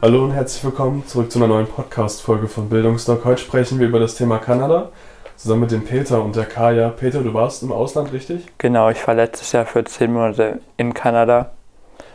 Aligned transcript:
Hallo 0.00 0.22
und 0.22 0.30
herzlich 0.30 0.62
willkommen 0.62 1.04
zurück 1.08 1.32
zu 1.32 1.40
einer 1.40 1.48
neuen 1.48 1.66
Podcast-Folge 1.66 2.46
von 2.46 2.68
Bildungsdoc. 2.68 3.24
Heute 3.24 3.42
sprechen 3.42 3.80
wir 3.80 3.88
über 3.88 3.98
das 3.98 4.14
Thema 4.14 4.38
Kanada 4.38 4.92
zusammen 5.34 5.62
mit 5.62 5.72
dem 5.72 5.84
Peter 5.84 6.22
und 6.22 6.36
der 6.36 6.44
Kaya. 6.44 6.90
Peter, 6.90 7.20
du 7.20 7.34
warst 7.34 7.64
im 7.64 7.72
Ausland, 7.72 8.12
richtig? 8.12 8.46
Genau, 8.58 8.90
ich 8.90 9.04
war 9.08 9.16
letztes 9.16 9.50
Jahr 9.50 9.66
für 9.66 9.82
zehn 9.82 10.12
Monate 10.12 10.60
in 10.76 10.94
Kanada. 10.94 11.50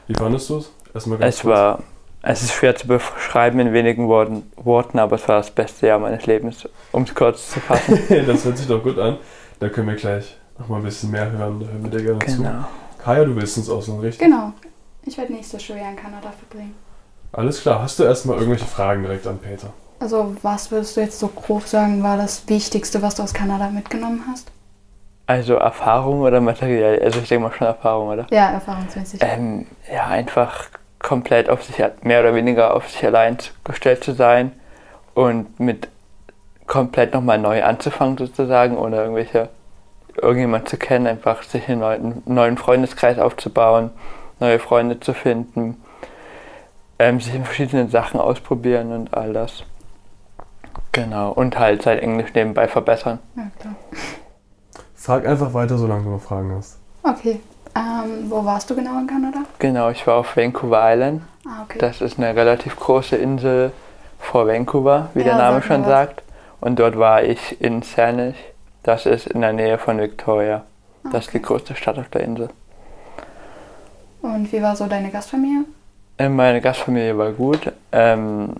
Wie 0.07 0.13
fandest 0.13 0.49
du 0.49 0.59
es? 0.59 0.71
Erstmal 0.93 1.21
Es 1.21 1.41
kurz. 1.41 1.53
war, 1.53 1.79
es 2.21 2.41
ist 2.43 2.53
schwer 2.53 2.73
zu 2.73 2.87
beschreiben 2.87 3.59
in 3.59 3.73
wenigen 3.73 4.07
Worten, 4.07 4.49
Worten, 4.55 4.97
aber 4.97 5.17
es 5.17 5.27
war 5.27 5.39
das 5.39 5.51
beste 5.51 5.87
Jahr 5.87 5.99
meines 5.99 6.25
Lebens, 6.25 6.65
um 6.93 7.03
es 7.03 7.13
kurz 7.13 7.51
zu 7.51 7.59
fassen. 7.59 7.99
das 8.25 8.45
hört 8.45 8.59
sich 8.59 8.67
doch 8.67 8.81
gut 8.81 8.97
an. 8.97 9.17
Da 9.59 9.67
können 9.67 9.89
wir 9.89 9.95
gleich 9.95 10.37
noch 10.57 10.69
mal 10.69 10.77
ein 10.77 10.83
bisschen 10.83 11.11
mehr 11.11 11.29
hören. 11.29 11.59
Da 11.59 11.65
hören 11.65 11.83
wir 11.83 11.91
dir 11.91 12.03
gerne 12.05 12.19
genau. 12.19 12.49
zu. 12.49 13.03
Kaya, 13.03 13.25
du 13.25 13.35
willst 13.35 13.57
ins 13.57 13.69
Ausland, 13.69 14.03
richtig? 14.03 14.25
Genau. 14.25 14.53
Ich 15.05 15.17
werde 15.17 15.33
nächstes 15.33 15.61
Schuljahr 15.61 15.91
in 15.91 15.97
Kanada 15.97 16.31
verbringen. 16.31 16.73
Alles 17.33 17.61
klar. 17.61 17.81
Hast 17.81 17.99
du 17.99 18.03
erstmal 18.03 18.37
irgendwelche 18.37 18.65
Fragen 18.65 19.01
direkt 19.03 19.27
an 19.27 19.39
Peter? 19.39 19.73
Also, 19.99 20.35
was 20.41 20.71
würdest 20.71 20.95
du 20.95 21.01
jetzt 21.01 21.19
so 21.19 21.27
grob 21.27 21.67
sagen, 21.67 22.03
war 22.03 22.17
das 22.17 22.47
Wichtigste, 22.47 23.01
was 23.01 23.15
du 23.15 23.23
aus 23.23 23.33
Kanada 23.33 23.69
mitgenommen 23.69 24.23
hast? 24.29 24.51
Also 25.25 25.55
Erfahrung 25.55 26.21
oder 26.21 26.41
materiell? 26.41 27.01
Also 27.01 27.19
ich 27.19 27.29
denke 27.29 27.47
mal 27.47 27.53
schon 27.55 27.67
Erfahrung, 27.67 28.09
oder? 28.09 28.27
Ja, 28.29 28.51
erfahrungsmäßig. 28.51 29.21
Ähm, 29.23 29.67
ja, 29.91 30.07
einfach 30.07 30.65
komplett 30.99 31.49
auf 31.49 31.63
sich, 31.63 31.77
mehr 32.01 32.19
oder 32.19 32.35
weniger 32.35 32.73
auf 32.73 32.89
sich 32.89 33.05
allein 33.05 33.37
gestellt 33.63 34.03
zu 34.03 34.13
sein 34.13 34.51
und 35.13 35.59
mit 35.59 35.87
komplett 36.67 37.13
nochmal 37.13 37.37
neu 37.37 37.63
anzufangen 37.63 38.17
sozusagen, 38.17 38.77
ohne 38.77 38.97
irgendwelche, 38.97 39.49
irgendjemand 40.21 40.67
zu 40.67 40.77
kennen, 40.77 41.07
einfach 41.07 41.43
sich 41.43 41.69
einen 41.69 41.79
neuen, 41.79 42.23
neuen 42.25 42.57
Freundeskreis 42.57 43.17
aufzubauen, 43.17 43.91
neue 44.39 44.59
Freunde 44.59 44.99
zu 44.99 45.13
finden, 45.13 45.82
ähm, 46.99 47.19
sich 47.19 47.33
in 47.35 47.43
verschiedenen 47.45 47.89
Sachen 47.89 48.19
ausprobieren 48.19 48.91
und 48.91 49.13
all 49.13 49.33
das. 49.33 49.63
Genau, 50.91 51.31
und 51.31 51.57
halt 51.57 51.81
sein 51.81 51.99
Englisch 51.99 52.33
nebenbei 52.33 52.67
verbessern. 52.67 53.19
Ja, 53.35 53.43
klar. 53.59 53.75
Frag 54.95 55.27
einfach 55.27 55.53
weiter, 55.53 55.77
solange 55.77 56.03
du 56.03 56.09
noch 56.11 56.21
Fragen 56.21 56.53
hast. 56.55 56.77
Okay. 57.03 57.39
Ähm, 57.75 58.29
wo 58.29 58.45
warst 58.45 58.69
du 58.69 58.75
genau 58.75 58.99
in 58.99 59.07
Kanada? 59.07 59.39
Genau, 59.59 59.89
ich 59.89 60.05
war 60.05 60.15
auf 60.17 60.37
Vancouver 60.37 60.79
Island. 60.93 61.23
Ah, 61.45 61.63
okay. 61.63 61.79
Das 61.79 62.01
ist 62.01 62.19
eine 62.19 62.35
relativ 62.35 62.75
große 62.79 63.15
Insel 63.15 63.71
vor 64.19 64.47
Vancouver, 64.47 65.09
wie 65.15 65.19
Ja, 65.19 65.25
der 65.25 65.35
Name 65.37 65.61
schon 65.63 65.81
was. 65.81 65.87
sagt. 65.87 66.23
Und 66.61 66.79
dort 66.79 66.97
war 66.97 67.23
ich 67.23 67.59
in 67.61 67.81
Saanich. 67.81 68.35
Das 68.83 69.05
ist 69.05 69.27
in 69.27 69.41
der 69.41 69.53
Nähe 69.53 69.77
von 69.79 69.97
Victoria. 69.99 70.63
Das 71.11 71.25
ist 71.25 71.33
die 71.33 71.37
Okay. 71.37 71.47
größte 71.47 71.75
Stadt 71.75 71.97
auf 71.97 72.07
der 72.09 72.21
Insel. 72.21 72.49
Und 74.21 74.51
wie 74.53 74.61
war 74.61 74.75
so 74.75 74.85
deine 74.87 75.09
Gastfamilie? 75.09 75.65
Meine 76.17 76.61
Gastfamilie 76.61 77.17
war 77.17 77.31
gut. 77.31 77.71
Ähm, 77.91 78.55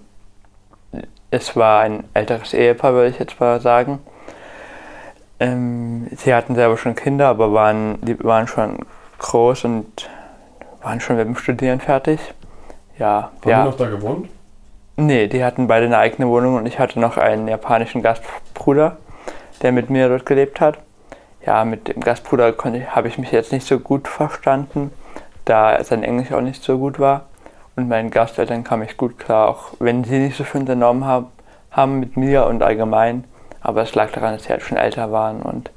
es 1.31 1.55
war 1.55 1.81
ein 1.81 2.03
älteres 2.13 2.53
Ehepaar, 2.53 2.93
würde 2.93 3.09
ich 3.09 3.19
jetzt 3.19 3.39
mal 3.39 3.61
sagen. 3.61 3.99
Ähm, 5.39 6.07
sie 6.15 6.33
hatten 6.33 6.55
selber 6.55 6.77
schon 6.77 6.95
Kinder, 6.95 7.27
aber 7.27 7.53
waren, 7.53 7.99
die 8.01 8.21
waren 8.23 8.47
schon 8.47 8.79
groß 9.19 9.65
und 9.65 10.09
waren 10.81 10.99
schon 10.99 11.15
mit 11.15 11.27
dem 11.27 11.35
Studieren 11.35 11.79
fertig. 11.79 12.19
Ja, 12.97 13.31
Haben 13.41 13.49
ja. 13.49 13.63
die 13.63 13.69
noch 13.69 13.77
da 13.77 13.89
gewohnt? 13.89 14.29
Nee, 14.95 15.27
die 15.27 15.43
hatten 15.43 15.67
beide 15.67 15.87
eine 15.87 15.97
eigene 15.97 16.27
Wohnung 16.27 16.55
und 16.55 16.65
ich 16.67 16.77
hatte 16.77 16.99
noch 16.99 17.17
einen 17.17 17.47
japanischen 17.47 18.03
Gastbruder, 18.03 18.97
der 19.61 19.71
mit 19.71 19.89
mir 19.89 20.07
dort 20.09 20.25
gelebt 20.25 20.61
hat. 20.61 20.77
Ja, 21.45 21.65
mit 21.65 21.87
dem 21.87 22.01
Gastbruder 22.01 22.53
habe 22.89 23.07
ich 23.07 23.17
mich 23.17 23.31
jetzt 23.31 23.51
nicht 23.51 23.65
so 23.65 23.79
gut 23.79 24.07
verstanden, 24.07 24.91
da 25.45 25.83
sein 25.83 26.03
Englisch 26.03 26.31
auch 26.31 26.41
nicht 26.41 26.63
so 26.63 26.77
gut 26.77 26.99
war. 26.99 27.25
Und 27.75 27.87
meinen 27.87 28.11
Gasteltern 28.11 28.63
kam 28.63 28.83
ich 28.83 28.97
gut 28.97 29.17
klar, 29.17 29.49
auch 29.49 29.73
wenn 29.79 30.03
sie 30.03 30.19
nicht 30.19 30.37
so 30.37 30.43
viel 30.43 30.61
unternommen 30.61 31.05
haben, 31.05 31.27
haben 31.71 31.99
mit 31.99 32.17
mir 32.17 32.45
und 32.45 32.61
allgemein. 32.61 33.23
Aber 33.61 33.81
es 33.81 33.95
lag 33.95 34.11
daran, 34.11 34.33
dass 34.33 34.43
sie 34.43 34.49
halt 34.49 34.61
schon 34.61 34.77
älter 34.77 35.11
waren 35.11 35.41
und. 35.41 35.71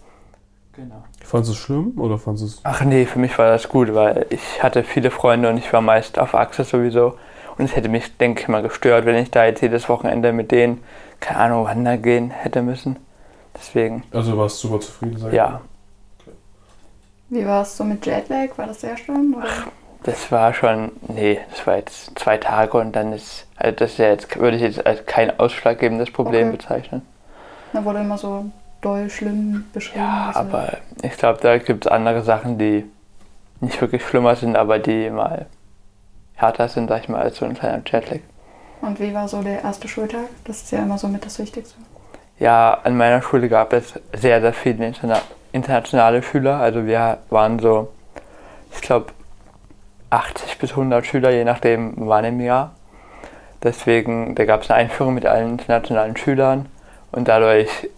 Genau. 0.74 1.04
Fandest 1.24 1.50
du 1.50 1.54
es 1.54 1.58
schlimm 1.58 1.92
oder 1.96 2.18
fandest 2.18 2.42
du 2.42 2.46
es. 2.48 2.60
Ach 2.64 2.82
nee, 2.84 3.06
für 3.06 3.18
mich 3.18 3.38
war 3.38 3.48
das 3.50 3.68
gut, 3.68 3.94
weil 3.94 4.26
ich 4.28 4.62
hatte 4.62 4.84
viele 4.84 5.10
Freunde 5.10 5.48
und 5.48 5.56
ich 5.56 5.72
war 5.72 5.80
meist 5.80 6.18
auf 6.18 6.34
Achse 6.34 6.64
sowieso. 6.64 7.14
Und 7.56 7.64
es 7.64 7.74
hätte 7.74 7.88
mich, 7.88 8.16
denke 8.18 8.42
ich 8.42 8.48
mal, 8.48 8.62
gestört, 8.62 9.06
wenn 9.06 9.16
ich 9.16 9.30
da 9.30 9.46
jetzt 9.46 9.62
jedes 9.62 9.88
Wochenende 9.88 10.32
mit 10.32 10.50
denen, 10.50 10.82
keine 11.20 11.38
Ahnung, 11.38 11.64
wandern 11.64 12.02
gehen 12.02 12.30
hätte 12.30 12.60
müssen. 12.60 12.96
Deswegen, 13.54 14.02
Also 14.12 14.32
du 14.32 14.38
warst 14.38 14.58
super 14.58 14.80
zufrieden, 14.80 15.16
sag 15.18 15.28
ich 15.28 15.34
ja, 15.34 15.48
mal. 15.48 15.60
Wie 17.30 17.46
war 17.46 17.62
es 17.62 17.76
so 17.76 17.82
mit 17.84 18.04
Jetlag? 18.04 18.56
War 18.56 18.66
das 18.66 18.82
sehr 18.82 18.96
schlimm? 18.96 19.34
Oder? 19.36 19.48
Das 20.06 20.30
war 20.32 20.54
schon, 20.54 20.92
nee, 21.08 21.40
das 21.50 21.66
war 21.66 21.76
jetzt 21.76 22.18
zwei 22.18 22.38
Tage 22.38 22.78
und 22.78 22.92
dann 22.94 23.12
ist, 23.12 23.46
also 23.56 23.76
das 23.76 23.92
ist 23.92 23.98
ja 23.98 24.08
jetzt, 24.08 24.38
würde 24.38 24.56
ich 24.56 24.62
jetzt 24.62 24.86
als 24.86 25.04
kein 25.06 25.38
ausschlaggebendes 25.38 26.10
Problem 26.10 26.48
Okay. 26.48 26.56
bezeichnen. 26.56 27.02
Da 27.72 27.84
wurde 27.84 27.98
immer 28.00 28.16
so 28.16 28.46
doll 28.80 29.10
schlimm 29.10 29.66
beschrieben. 29.72 30.04
Ja, 30.04 30.26
also- 30.28 30.40
aber 30.40 30.68
ich 31.02 31.16
glaube, 31.16 31.40
da 31.42 31.58
gibt 31.58 31.86
es 31.86 31.92
andere 31.92 32.22
Sachen, 32.22 32.56
die 32.58 32.84
nicht 33.60 33.80
wirklich 33.80 34.06
schlimmer 34.06 34.36
sind, 34.36 34.56
aber 34.56 34.78
die 34.78 35.10
mal 35.10 35.46
härter 36.36 36.68
sind, 36.68 36.88
sag 36.88 37.02
ich 37.02 37.08
mal, 37.08 37.20
als 37.22 37.36
so 37.38 37.44
ein 37.44 37.54
kleiner 37.54 37.82
Jetlag. 37.86 38.20
Und 38.82 39.00
wie 39.00 39.12
war 39.14 39.26
so 39.26 39.42
der 39.42 39.62
erste 39.62 39.88
Schultag? 39.88 40.26
Das 40.44 40.58
ist 40.62 40.70
ja 40.70 40.80
immer 40.80 40.98
so 40.98 41.08
mit 41.08 41.24
das 41.24 41.38
Wichtigste. 41.38 41.76
Ja, 42.38 42.78
an 42.84 42.96
meiner 42.96 43.22
Schule 43.22 43.48
gab 43.48 43.72
es 43.72 43.94
sehr, 44.14 44.40
sehr 44.40 44.52
viele 44.52 44.86
interna 44.86 45.20
internationale 45.52 46.22
Schüler. 46.22 46.58
Also 46.60 46.84
wir 46.84 47.18
waren 47.30 47.58
so, 47.58 47.88
ich 48.74 48.82
glaube, 48.82 49.06
80 50.10 50.58
bis 50.58 50.70
100 50.70 51.04
Schüler, 51.04 51.30
je 51.30 51.44
nachdem 51.44 51.94
wann 51.96 52.24
im 52.24 52.40
Jahr. 52.40 52.72
Deswegen, 53.62 54.34
da 54.34 54.44
gab 54.44 54.62
es 54.62 54.70
eine 54.70 54.80
Einführung 54.80 55.14
mit 55.14 55.26
allen 55.26 55.52
internationalen 55.52 56.16
Schülern 56.16 56.66
und 57.12 57.28
dadurch 57.28 57.88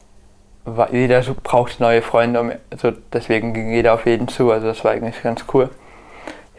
war 0.64 0.92
jeder 0.92 1.22
so, 1.22 1.34
brauchte 1.40 1.82
neue 1.82 2.02
Freunde, 2.02 2.40
um, 2.40 2.52
also 2.70 2.92
deswegen 3.12 3.54
ging 3.54 3.72
jeder 3.72 3.94
auf 3.94 4.06
jeden 4.06 4.28
zu. 4.28 4.50
Also 4.50 4.66
das 4.66 4.84
war 4.84 4.92
eigentlich 4.92 5.22
ganz 5.22 5.44
cool. 5.52 5.70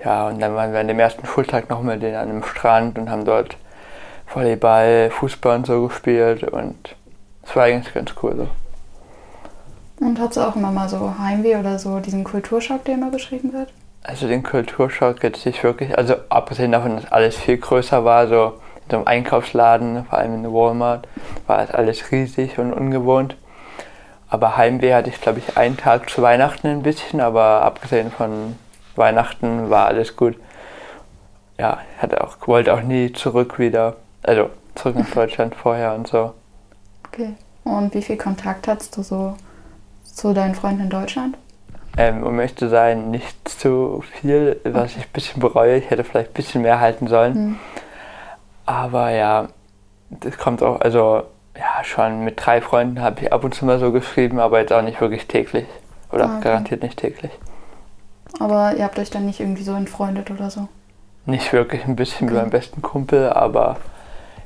Ja, 0.04 0.28
und 0.28 0.40
dann 0.40 0.56
waren 0.56 0.72
wir 0.72 0.80
an 0.80 0.88
dem 0.88 1.00
ersten 1.00 1.26
Schultag 1.26 1.70
noch 1.70 1.82
mit 1.82 2.02
denen 2.02 2.16
an 2.16 2.30
einem 2.30 2.44
Strand 2.44 2.98
und 2.98 3.09
haben 3.09 3.26
dort 3.26 3.58
Volleyball, 4.28 5.09
Fußball 5.12 5.58
und 5.58 5.68
so 5.68 5.88
gespielt 5.88 6.44
und 6.44 6.96
es 7.44 7.56
war 7.56 7.64
eigentlich 7.64 7.94
ganz 7.94 8.14
cool 8.22 8.36
so. 8.36 10.06
Und 10.06 10.20
hattest 10.20 10.38
du 10.38 10.42
auch 10.42 10.56
immer 10.56 10.72
mal 10.72 10.88
so 10.88 11.16
Heimweh 11.20 11.58
oder 11.58 11.78
so 11.78 12.00
diesen 12.00 12.24
Kulturschock, 12.24 12.86
der 12.86 12.94
immer 12.96 13.12
beschrieben 13.12 13.52
wird? 13.52 13.74
Also 14.04 14.28
den 14.28 14.44
Kulturschock 14.44 15.24
jetzt 15.24 15.46
nicht 15.46 15.64
wirklich, 15.64 15.98
also 15.98 16.16
abgesehen 16.30 16.72
davon, 16.72 16.96
dass 16.96 17.12
alles 17.12 17.36
viel 17.36 17.58
größer 17.58 18.06
war, 18.06 18.28
so 18.28 18.60
in 18.86 18.92
so 18.92 18.98
einem 18.98 19.08
Einkaufsladen, 19.08 20.06
vor 20.06 20.18
allem 20.18 20.36
in 20.36 20.44
der 20.44 20.54
Walmart, 20.54 21.08
war 21.48 21.62
es 21.62 21.72
alles 21.72 22.12
riesig 22.12 22.58
und 22.58 22.74
ungewohnt. 22.74 23.36
Aber 24.30 24.58
Heimweh 24.58 24.94
hatte 24.94 25.09
ich, 25.09 25.20
glaube 25.20 25.40
ich, 25.40 25.58
einen 25.58 25.76
Tag 25.76 26.09
zu 26.09 26.22
Weihnachten 26.22 26.68
ein 26.68 26.84
bisschen, 26.84 27.20
aber 27.20 27.62
abgesehen 27.64 28.12
von 28.12 28.56
Weihnachten 28.96 29.70
war 29.70 29.88
alles 29.88 30.16
gut. 30.16 30.38
Ja, 31.58 31.80
ich 31.96 32.02
hatte 32.02 32.24
auch, 32.24 32.38
wollte 32.48 32.74
auch 32.74 32.82
nie 32.82 33.12
zurück 33.12 33.59
wieder, 33.59 33.98
also 34.24 34.50
zurück 34.76 34.96
nach 34.96 35.09
Deutschland 35.14 35.56
vorher 35.56 35.94
und 35.94 36.08
so. 36.08 36.34
Okay. 37.08 37.34
Und 37.64 37.94
wie 37.94 38.02
viel 38.02 38.18
Kontakt 38.18 38.68
hattest 38.68 38.96
du 38.97 39.03
so 39.03 39.35
zu 40.03 40.34
deinen 40.34 40.56
Freunden 40.56 40.84
in 40.84 40.90
Deutschland? 40.90 41.38
Ähm, 41.99 42.23
um 42.23 42.40
ehrlich 42.40 42.55
zu 42.55 42.69
sein, 42.69 43.11
nicht 43.11 43.49
zu 43.49 44.01
viel, 44.22 44.59
was 44.63 44.91
ich 44.96 45.03
ein 45.03 45.11
bisschen 45.11 45.41
bereue. 45.41 45.75
Ich 45.78 45.90
hätte 45.90 46.03
vielleicht 46.05 46.29
ein 46.31 46.34
bisschen 46.34 46.61
mehr 46.61 46.79
halten 46.79 47.07
sollen. 47.07 47.34
Hm. 47.34 47.59
Aber 48.66 49.09
ja, 49.09 49.49
das 50.09 50.37
kommt 50.37 50.63
auch, 50.63 50.79
also 50.79 51.23
ja, 51.57 51.84
schon 51.84 52.23
mit 52.23 52.43
drei 52.46 52.61
Freunden 52.61 53.01
habe 53.01 53.19
ich 53.22 53.34
ab 53.34 53.43
und 53.43 53.53
zu 53.53 53.66
mal 53.66 53.79
so 53.79 53.91
geschrieben, 53.91 54.40
aber 54.40 54.59
jetzt 54.59 54.72
auch 54.72 54.81
nicht 54.81 55.01
wirklich 55.01 55.28
täglich. 55.28 55.66
Oder 56.11 56.25
Ah, 56.29 56.35
okay. 56.37 56.43
garantiert 56.46 56.84
nicht 56.84 56.97
täglich. 56.97 57.31
Aber 58.40 58.73
ihr 58.78 58.85
habt 58.85 58.97
euch 58.97 59.09
dann 59.09 59.25
nicht 59.25 59.40
irgendwie 59.41 59.63
so 59.63 59.73
entfreundet 59.73 60.31
oder 60.31 60.49
so? 60.49 60.69
Nicht 61.25 61.51
wirklich 61.51 61.84
ein 61.85 61.96
bisschen 61.97 62.29
wie 62.29 62.34
Okay. 62.34 62.41
mein 62.43 62.49
besten 62.49 62.81
Kumpel, 62.81 63.29
aber 63.29 63.75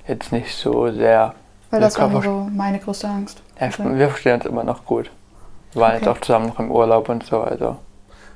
jetzt 0.07 0.31
nicht 0.31 0.55
so 0.55 0.91
sehr. 0.91 1.35
Weil 1.69 1.81
Ja, 1.81 1.87
das 1.87 1.99
war 1.99 2.09
so 2.21 2.47
meine 2.51 2.79
größte 2.79 3.07
Angst. 3.07 3.41
Ja. 3.59 3.69
Wir 3.77 4.09
verstehen 4.09 4.35
uns 4.35 4.45
immer 4.45 4.63
noch 4.63 4.85
gut. 4.85 5.11
Wir 5.73 5.81
waren 5.81 5.93
jetzt 5.93 6.07
Okay. 6.07 6.17
auch 6.17 6.21
zusammen 6.21 6.47
noch 6.47 6.59
im 6.59 6.71
Urlaub 6.71 7.09
und 7.09 7.25
so, 7.25 7.41
also. 7.41 7.77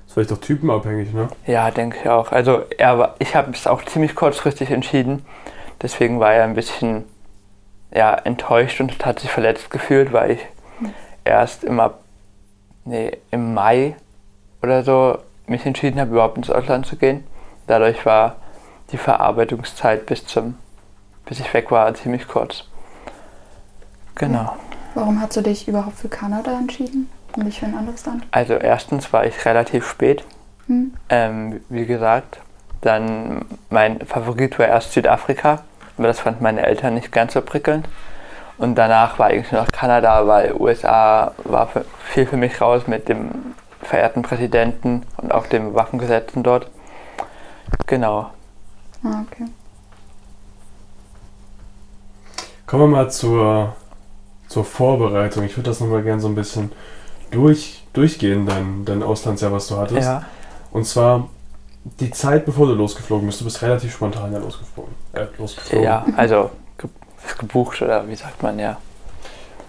Ist 0.07 0.13
vielleicht 0.13 0.31
auch 0.31 0.37
typenabhängig, 0.37 1.13
ne? 1.13 1.27
Ja, 1.45 1.69
denke 1.69 1.97
ich 2.01 2.09
auch. 2.09 2.31
Also 2.31 2.61
er 2.77 2.97
war, 2.97 3.15
ich 3.19 3.35
habe 3.35 3.51
es 3.51 3.67
auch 3.67 3.83
ziemlich 3.83 4.15
kurzfristig 4.15 4.71
entschieden. 4.71 5.25
Deswegen 5.81 6.19
war 6.19 6.33
er 6.33 6.45
ein 6.45 6.55
bisschen 6.55 7.03
ja, 7.91 8.13
enttäuscht 8.13 8.79
und 8.79 9.05
hat 9.05 9.19
sich 9.19 9.29
verletzt 9.29 9.69
gefühlt, 9.69 10.13
weil 10.13 10.31
ich 10.31 10.39
erst 11.23 11.63
im, 11.63 11.81
nee, 12.85 13.17
im 13.31 13.53
Mai 13.53 13.95
oder 14.63 14.83
so 14.83 15.17
mich 15.45 15.65
entschieden 15.65 15.99
habe, 15.99 16.11
überhaupt 16.11 16.37
ins 16.37 16.49
Ausland 16.49 16.85
zu 16.85 16.95
gehen. 16.95 17.25
Dadurch 17.67 18.05
war 18.05 18.37
die 18.91 18.97
Verarbeitungszeit 18.97 20.05
bis 20.05 20.25
zum, 20.25 20.57
bis 21.25 21.39
ich 21.39 21.53
weg 21.53 21.69
war, 21.69 21.93
ziemlich 21.93 22.27
kurz. 22.27 22.63
Genau. 24.15 24.55
Warum 24.95 25.21
hast 25.21 25.35
du 25.35 25.41
dich 25.41 25.67
überhaupt 25.67 25.97
für 25.97 26.09
Kanada 26.09 26.57
entschieden 26.57 27.09
und 27.37 27.45
nicht 27.45 27.59
für 27.59 27.67
ein 27.67 27.77
anderes 27.77 28.05
Land? 28.05 28.25
Also 28.31 28.53
erstens 28.55 29.13
war 29.13 29.25
ich 29.25 29.45
relativ 29.45 29.87
spät, 29.87 30.23
Hm? 30.67 30.93
ähm, 31.09 31.61
wie 31.69 31.85
gesagt. 31.85 32.39
Dann 32.81 33.45
mein 33.69 34.01
Favorit 34.01 34.59
war 34.59 34.67
erst 34.67 34.91
Südafrika, 34.93 35.63
aber 35.97 36.07
das 36.07 36.19
fanden 36.19 36.43
meine 36.43 36.65
Eltern 36.65 36.93
nicht 36.93 37.11
ganz 37.11 37.33
so 37.33 37.41
prickelnd. 37.41 37.87
Und 38.57 38.75
danach 38.75 39.17
war 39.19 39.27
eigentlich 39.27 39.51
nur 39.51 39.61
noch 39.61 39.71
Kanada, 39.71 40.27
weil 40.27 40.53
USA 40.53 41.31
war 41.43 41.67
für, 41.67 41.85
viel 42.05 42.25
für 42.25 42.37
mich 42.37 42.59
raus 42.59 42.87
mit 42.87 43.07
dem 43.07 43.29
verehrten 43.81 44.21
Präsidenten 44.23 45.03
und 45.17 45.31
auch 45.33 45.47
den 45.47 45.73
Waffengesetzen 45.73 46.43
dort. 46.43 46.69
Genau. 47.85 48.31
Ah, 49.03 49.23
okay. 49.31 49.45
Kommen 52.65 52.83
wir 52.83 52.97
mal 52.97 53.11
zur, 53.11 53.75
zur 54.47 54.65
Vorbereitung. 54.65 55.43
Ich 55.43 55.55
würde 55.55 55.69
das 55.69 55.79
nochmal 55.79 56.03
gerne 56.03 56.19
so 56.19 56.27
ein 56.27 56.35
bisschen 56.35 56.71
durch, 57.31 57.83
durchgehen, 57.93 58.45
dein, 58.45 58.85
dein 58.85 59.03
Auslandsjahr, 59.03 59.51
was 59.51 59.67
du 59.67 59.77
hattest. 59.77 60.07
Ja. 60.07 60.23
Und 60.71 60.85
zwar 60.85 61.29
die 61.99 62.11
Zeit, 62.11 62.45
bevor 62.45 62.67
du 62.67 62.73
losgeflogen 62.73 63.27
bist. 63.27 63.39
Du 63.41 63.45
bist 63.45 63.61
relativ 63.61 63.93
spontan 63.93 64.31
ja 64.33 64.39
losgeflogen. 64.39 64.93
Äh, 65.13 65.25
losgeflogen. 65.37 65.85
Ja, 65.85 66.05
also 66.15 66.51
ge 66.77 66.89
gebucht 67.37 67.81
oder 67.81 68.07
wie 68.07 68.15
sagt 68.15 68.41
man 68.43 68.59
ja. 68.59 68.77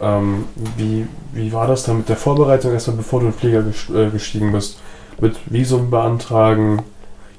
Ähm, 0.00 0.46
wie, 0.76 1.06
wie 1.32 1.52
war 1.52 1.66
das 1.66 1.84
dann 1.84 1.98
mit 1.98 2.08
der 2.08 2.16
Vorbereitung 2.16 2.72
erstmal, 2.72 2.96
bevor 2.96 3.20
du 3.20 3.26
in 3.26 3.32
den 3.32 3.38
Flieger 3.38 3.64
äh, 3.98 4.10
gestiegen 4.10 4.52
bist? 4.52 4.78
Mit 5.20 5.36
Visum 5.46 5.90
beantragen, 5.90 6.82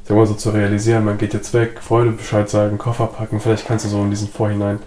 ich 0.03 0.09
sag 0.09 0.17
mal 0.17 0.25
so 0.25 0.33
zu 0.33 0.49
realisieren, 0.49 1.05
man 1.05 1.17
geht 1.17 1.33
jetzt 1.33 1.53
weg, 1.53 1.79
Freunde 1.81 2.13
Bescheid 2.13 2.49
sagen, 2.49 2.77
Koffer 2.77 3.07
packen. 3.07 3.39
Vielleicht 3.39 3.65
kannst 3.65 3.85
du 3.85 3.89
so 3.89 4.01
in 4.01 4.09
diesen 4.09 4.27
Vorhinein 4.27 4.79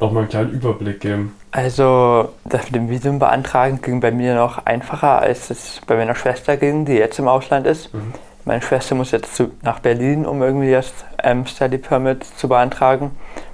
nochmal 0.00 0.22
einen 0.22 0.30
kleinen 0.30 0.50
Überblick 0.50 1.00
geben. 1.00 1.34
Also 1.50 2.30
das 2.44 2.64
mit 2.66 2.74
dem 2.74 2.88
Visum 2.90 3.18
beantragen 3.18 3.80
ging 3.80 4.00
bei 4.00 4.10
mir 4.10 4.34
noch 4.34 4.64
einfacher, 4.66 5.20
als 5.20 5.50
es 5.50 5.80
bei 5.86 5.96
meiner 5.96 6.14
Schwester 6.14 6.56
ging, 6.56 6.84
die 6.84 6.94
jetzt 6.94 7.18
im 7.18 7.28
Ausland 7.28 7.66
ist. 7.66 7.92
Mhm. 7.94 8.12
Meine 8.44 8.62
Schwester 8.62 8.94
muss 8.94 9.10
jetzt 9.10 9.42
nach 9.62 9.80
Berlin, 9.80 10.24
um 10.24 10.42
irgendwie 10.42 10.70
das 10.70 10.92
ähm, 11.22 11.46
Study 11.46 11.78
Permit 11.78 12.24
zu 12.24 12.48
beantragen. 12.48 13.10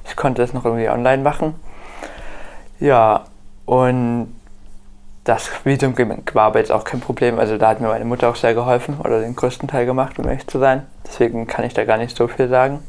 Ich 0.07 0.17
konnte 0.17 0.43
das 0.43 0.53
noch 0.53 0.65
irgendwie 0.65 0.89
online 0.89 1.23
machen. 1.23 1.55
Ja, 2.79 3.25
und 3.65 4.35
das 5.25 5.51
Visum 5.65 5.95
war 6.33 6.43
aber 6.43 6.59
jetzt 6.59 6.73
auch 6.73 6.85
kein 6.85 7.01
Problem. 7.01 7.39
Also 7.39 7.57
da 7.57 7.69
hat 7.69 7.81
mir 7.81 7.89
meine 7.89 8.05
Mutter 8.05 8.29
auch 8.29 8.37
sehr 8.37 8.55
geholfen 8.55 8.99
oder 8.99 9.21
den 9.21 9.37
größten 9.37 9.69
Teil 9.69 9.87
gemacht, 9.87 10.19
um 10.19 10.27
ehrlich 10.27 10.47
zu 10.47 10.59
sein. 10.59 10.87
Deswegen 11.07 11.47
kann 11.47 11.65
ich 11.65 11.75
da 11.75 11.85
gar 11.85 11.97
nicht 11.97 12.17
so 12.17 12.27
viel 12.29 12.49
sagen. 12.49 12.81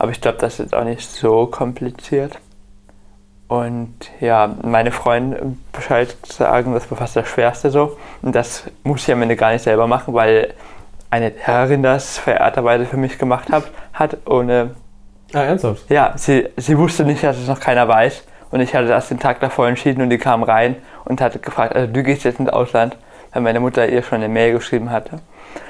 Aber 0.00 0.12
ich 0.12 0.20
glaube, 0.22 0.38
das 0.38 0.58
ist 0.60 0.74
auch 0.74 0.84
nicht 0.84 1.02
so 1.10 1.44
kompliziert. 1.44 2.38
Und 3.48 3.94
ja, 4.20 4.54
meine 4.62 4.92
Freunde 4.92 5.56
Bescheid 5.72 6.16
sagen, 6.26 6.72
das 6.72 6.90
war 6.90 6.96
fast 6.96 7.16
das 7.16 7.28
Schwerste 7.28 7.70
so. 7.70 7.98
Und 8.22 8.34
das 8.34 8.64
muss 8.82 9.02
ich 9.06 9.12
am 9.12 9.20
Ende 9.20 9.36
gar 9.36 9.52
nicht 9.52 9.62
selber 9.62 9.86
machen, 9.86 10.14
weil 10.14 10.54
eine 11.10 11.28
Lehrerin 11.28 11.82
das 11.82 12.16
verehrterweise 12.16 12.86
für 12.86 12.96
mich 12.96 13.18
gemacht 13.18 13.50
hat, 13.52 13.64
hat 13.92 14.16
ohne, 14.26 14.70
Ah, 15.34 15.42
ernsthaft? 15.42 15.82
ja, 15.90 16.14
sie, 16.16 16.48
sie 16.56 16.78
wusste 16.78 17.04
nicht, 17.04 17.22
dass 17.22 17.36
es 17.36 17.46
noch 17.46 17.60
keiner 17.60 17.86
weiß. 17.86 18.22
Und 18.52 18.60
ich 18.60 18.74
hatte 18.74 18.88
das 18.88 19.08
den 19.08 19.20
Tag 19.20 19.40
davor 19.40 19.68
entschieden 19.68 20.00
und 20.00 20.08
die 20.08 20.18
kam 20.18 20.42
rein 20.42 20.76
und 21.04 21.20
hatte 21.20 21.40
gefragt, 21.40 21.74
also 21.76 21.92
du 21.92 22.02
gehst 22.02 22.24
jetzt 22.24 22.40
ins 22.40 22.48
Ausland, 22.48 22.96
weil 23.34 23.42
meine 23.42 23.60
Mutter 23.60 23.86
ihr 23.86 24.02
schon 24.02 24.16
eine 24.22 24.28
Mail 24.28 24.54
geschrieben 24.54 24.90
hatte. 24.90 25.18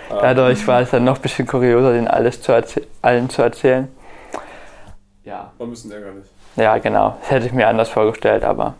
Dadurch 0.09 0.67
war 0.69 0.81
es 0.83 0.91
dann 0.91 1.03
noch 1.05 1.17
ein 1.17 1.23
bisschen 1.23 1.47
kurioser, 1.49 1.93
denen 1.93 2.09
alles 2.09 2.41
zu 2.43 2.53
allen 3.03 3.29
zu 3.29 3.43
erzählen. 3.43 3.89
Ja. 5.25 5.53
War 5.59 5.67
ein 5.67 5.71
bisschen 5.71 5.93
ärgerlich. 5.93 6.25
Ja, 6.57 6.79
genau. 6.79 7.17
Das 7.21 7.31
hätte 7.31 7.47
ich 7.47 7.53
mir 7.53 7.69
anders 7.69 7.89
vorgestellt, 7.89 8.43
aber 8.45 8.75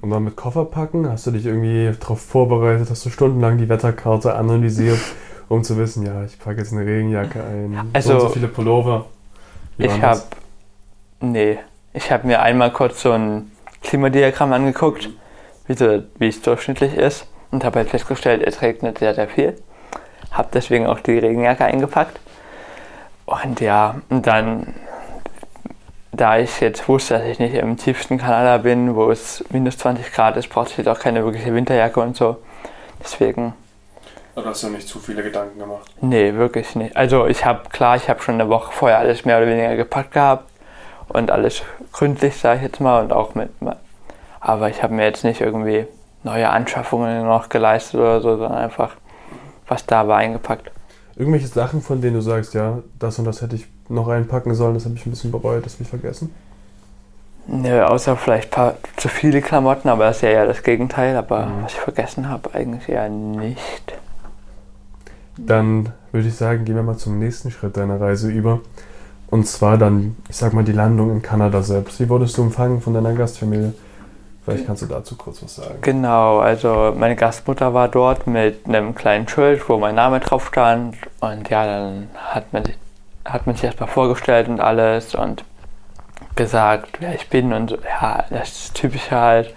Und 0.00 0.10
dann 0.10 0.24
mit 0.24 0.36
Koffer 0.36 0.64
packen, 0.64 1.08
hast 1.10 1.26
du 1.26 1.30
dich 1.32 1.46
irgendwie 1.46 1.92
darauf 2.00 2.20
vorbereitet, 2.20 2.88
hast 2.90 3.04
du 3.04 3.10
stundenlang 3.10 3.58
die 3.58 3.68
Wetterkarte 3.68 4.34
analysiert, 4.34 4.98
um 5.48 5.62
zu 5.64 5.76
wissen, 5.76 6.06
ja, 6.06 6.24
ich 6.24 6.38
packe 6.38 6.58
jetzt 6.58 6.72
eine 6.72 6.86
Regenjacke 6.86 7.42
ein, 7.42 7.90
Also- 7.92 8.08
so, 8.10 8.14
und 8.14 8.20
so 8.22 8.28
viele 8.30 8.48
Pullover. 8.48 9.06
Wie 9.76 9.86
ich 9.86 10.02
habe. 10.02 10.20
Nee. 11.20 11.58
Ich 11.92 12.10
habe 12.12 12.26
mir 12.26 12.40
einmal 12.40 12.70
kurz 12.72 13.02
so 13.02 13.12
ein 13.12 13.50
Klimadiagramm 13.82 14.52
angeguckt, 14.52 15.08
wie, 15.66 15.74
so, 15.74 16.02
wie 16.18 16.28
es 16.28 16.40
durchschnittlich 16.40 16.94
ist. 16.94 17.26
Und 17.50 17.64
habe 17.64 17.80
halt 17.80 17.90
festgestellt, 17.90 18.42
es 18.46 18.62
regnet 18.62 18.98
sehr, 18.98 19.14
sehr 19.14 19.26
viel. 19.26 19.56
Habe 20.30 20.48
deswegen 20.54 20.86
auch 20.86 21.00
die 21.00 21.18
Regenjacke 21.18 21.64
eingepackt. 21.64 22.20
Und 23.26 23.60
ja, 23.60 23.96
und 24.08 24.26
dann, 24.26 24.74
da 26.12 26.38
ich 26.38 26.60
jetzt 26.60 26.88
wusste, 26.88 27.14
dass 27.14 27.26
ich 27.26 27.38
nicht 27.38 27.54
im 27.54 27.76
tiefsten 27.76 28.18
Kanada 28.18 28.58
bin, 28.58 28.94
wo 28.96 29.10
es 29.10 29.44
minus 29.50 29.78
20 29.78 30.12
Grad 30.12 30.36
ist, 30.36 30.48
brauchte 30.48 30.72
ich 30.72 30.78
jetzt 30.78 30.88
auch 30.88 30.98
keine 30.98 31.24
wirkliche 31.24 31.54
Winterjacke 31.54 32.00
und 32.00 32.16
so. 32.16 32.36
Deswegen 33.02 33.54
Aber 34.34 34.42
du 34.42 34.48
hast 34.50 34.62
ja 34.62 34.68
nicht 34.70 34.88
zu 34.88 34.98
viele 34.98 35.22
Gedanken 35.22 35.58
gemacht. 35.58 35.90
Nee, 36.00 36.34
wirklich 36.34 36.74
nicht. 36.74 36.96
Also 36.96 37.26
ich 37.26 37.44
habe, 37.44 37.68
klar, 37.70 37.96
ich 37.96 38.08
habe 38.08 38.20
schon 38.22 38.34
eine 38.34 38.48
Woche 38.48 38.72
vorher 38.72 38.98
alles 38.98 39.24
mehr 39.24 39.38
oder 39.38 39.46
weniger 39.46 39.76
gepackt 39.76 40.12
gehabt 40.12 40.50
und 41.08 41.30
alles 41.30 41.62
gründlich, 41.92 42.36
sage 42.36 42.58
ich 42.58 42.62
jetzt 42.64 42.80
mal, 42.80 43.02
und 43.02 43.12
auch 43.12 43.34
mit, 43.34 43.50
aber 44.40 44.70
ich 44.70 44.82
habe 44.82 44.94
mir 44.94 45.04
jetzt 45.04 45.24
nicht 45.24 45.40
irgendwie 45.40 45.86
neue 46.22 46.48
Anschaffungen 46.48 47.24
noch 47.24 47.48
geleistet 47.48 48.00
oder 48.00 48.20
so, 48.20 48.36
sondern 48.36 48.58
einfach, 48.58 48.92
was 49.68 49.86
da 49.86 50.08
war, 50.08 50.18
eingepackt. 50.18 50.70
Irgendwelche 51.16 51.48
Sachen, 51.48 51.82
von 51.82 52.00
denen 52.00 52.14
du 52.14 52.20
sagst, 52.20 52.54
ja, 52.54 52.78
das 52.98 53.18
und 53.18 53.26
das 53.26 53.42
hätte 53.42 53.56
ich 53.56 53.66
noch 53.90 54.08
reinpacken 54.08 54.54
sollen, 54.54 54.74
das 54.74 54.84
habe 54.84 54.94
ich 54.96 55.06
ein 55.06 55.10
bisschen 55.10 55.30
bereut, 55.30 55.64
das 55.66 55.74
habe 55.74 55.82
ich 55.84 55.88
vergessen. 55.88 56.34
Nö, 57.46 57.82
außer 57.82 58.16
vielleicht 58.16 58.48
ein 58.48 58.50
paar 58.50 58.74
zu 58.96 59.08
viele 59.08 59.40
Klamotten, 59.42 59.88
aber 59.88 60.04
das 60.04 60.16
ist 60.16 60.22
ja 60.22 60.28
eher 60.30 60.46
das 60.46 60.62
Gegenteil, 60.62 61.16
aber 61.16 61.46
Mhm. 61.46 61.64
was 61.64 61.72
ich 61.72 61.80
vergessen 61.80 62.28
habe, 62.28 62.54
eigentlich 62.54 62.88
eher 62.88 63.08
nicht. 63.08 63.94
Dann 65.36 65.90
würde 66.12 66.28
ich 66.28 66.34
sagen, 66.36 66.64
gehen 66.64 66.76
wir 66.76 66.82
mal 66.82 66.96
zum 66.96 67.18
nächsten 67.18 67.50
Schritt 67.50 67.76
deiner 67.76 68.00
Reise 68.00 68.30
über. 68.30 68.60
Und 69.30 69.46
zwar 69.46 69.78
dann, 69.78 70.16
ich 70.28 70.36
sag 70.36 70.52
mal, 70.52 70.64
die 70.64 70.72
Landung 70.72 71.10
in 71.12 71.22
Kanada 71.22 71.62
selbst. 71.62 72.00
Wie 72.00 72.08
wurdest 72.08 72.36
du 72.36 72.42
empfangen 72.42 72.80
von 72.82 72.94
deiner 72.94 73.12
Gastfamilie? 73.14 73.72
Vielleicht 74.44 74.66
kannst 74.66 74.82
du 74.82 74.86
dazu 74.86 75.16
kurz 75.16 75.42
was 75.42 75.56
sagen. 75.56 75.78
Genau, 75.82 76.38
also 76.38 76.92
meine 76.96 77.14
Gastmutter 77.14 77.72
war 77.72 77.88
dort 77.88 78.26
mit 78.26 78.66
einem 78.66 78.94
kleinen 78.94 79.28
Schild, 79.28 79.68
wo 79.68 79.78
mein 79.78 79.94
Name 79.94 80.18
drauf 80.18 80.48
stand. 80.48 80.96
Und 81.20 81.48
ja, 81.48 81.64
dann 81.64 82.08
hat 82.16 82.52
man, 82.52 82.64
hat 83.24 83.46
man 83.46 83.54
sich 83.54 83.64
erstmal 83.64 83.88
vorgestellt 83.88 84.48
und 84.48 84.60
alles 84.60 85.14
und 85.14 85.44
gesagt, 86.36 87.00
wer 87.00 87.14
ich 87.14 87.28
bin 87.28 87.52
und 87.52 87.72
ja, 87.72 88.24
das 88.30 88.48
ist 88.48 88.74
typisch 88.74 89.10
halt. 89.10 89.54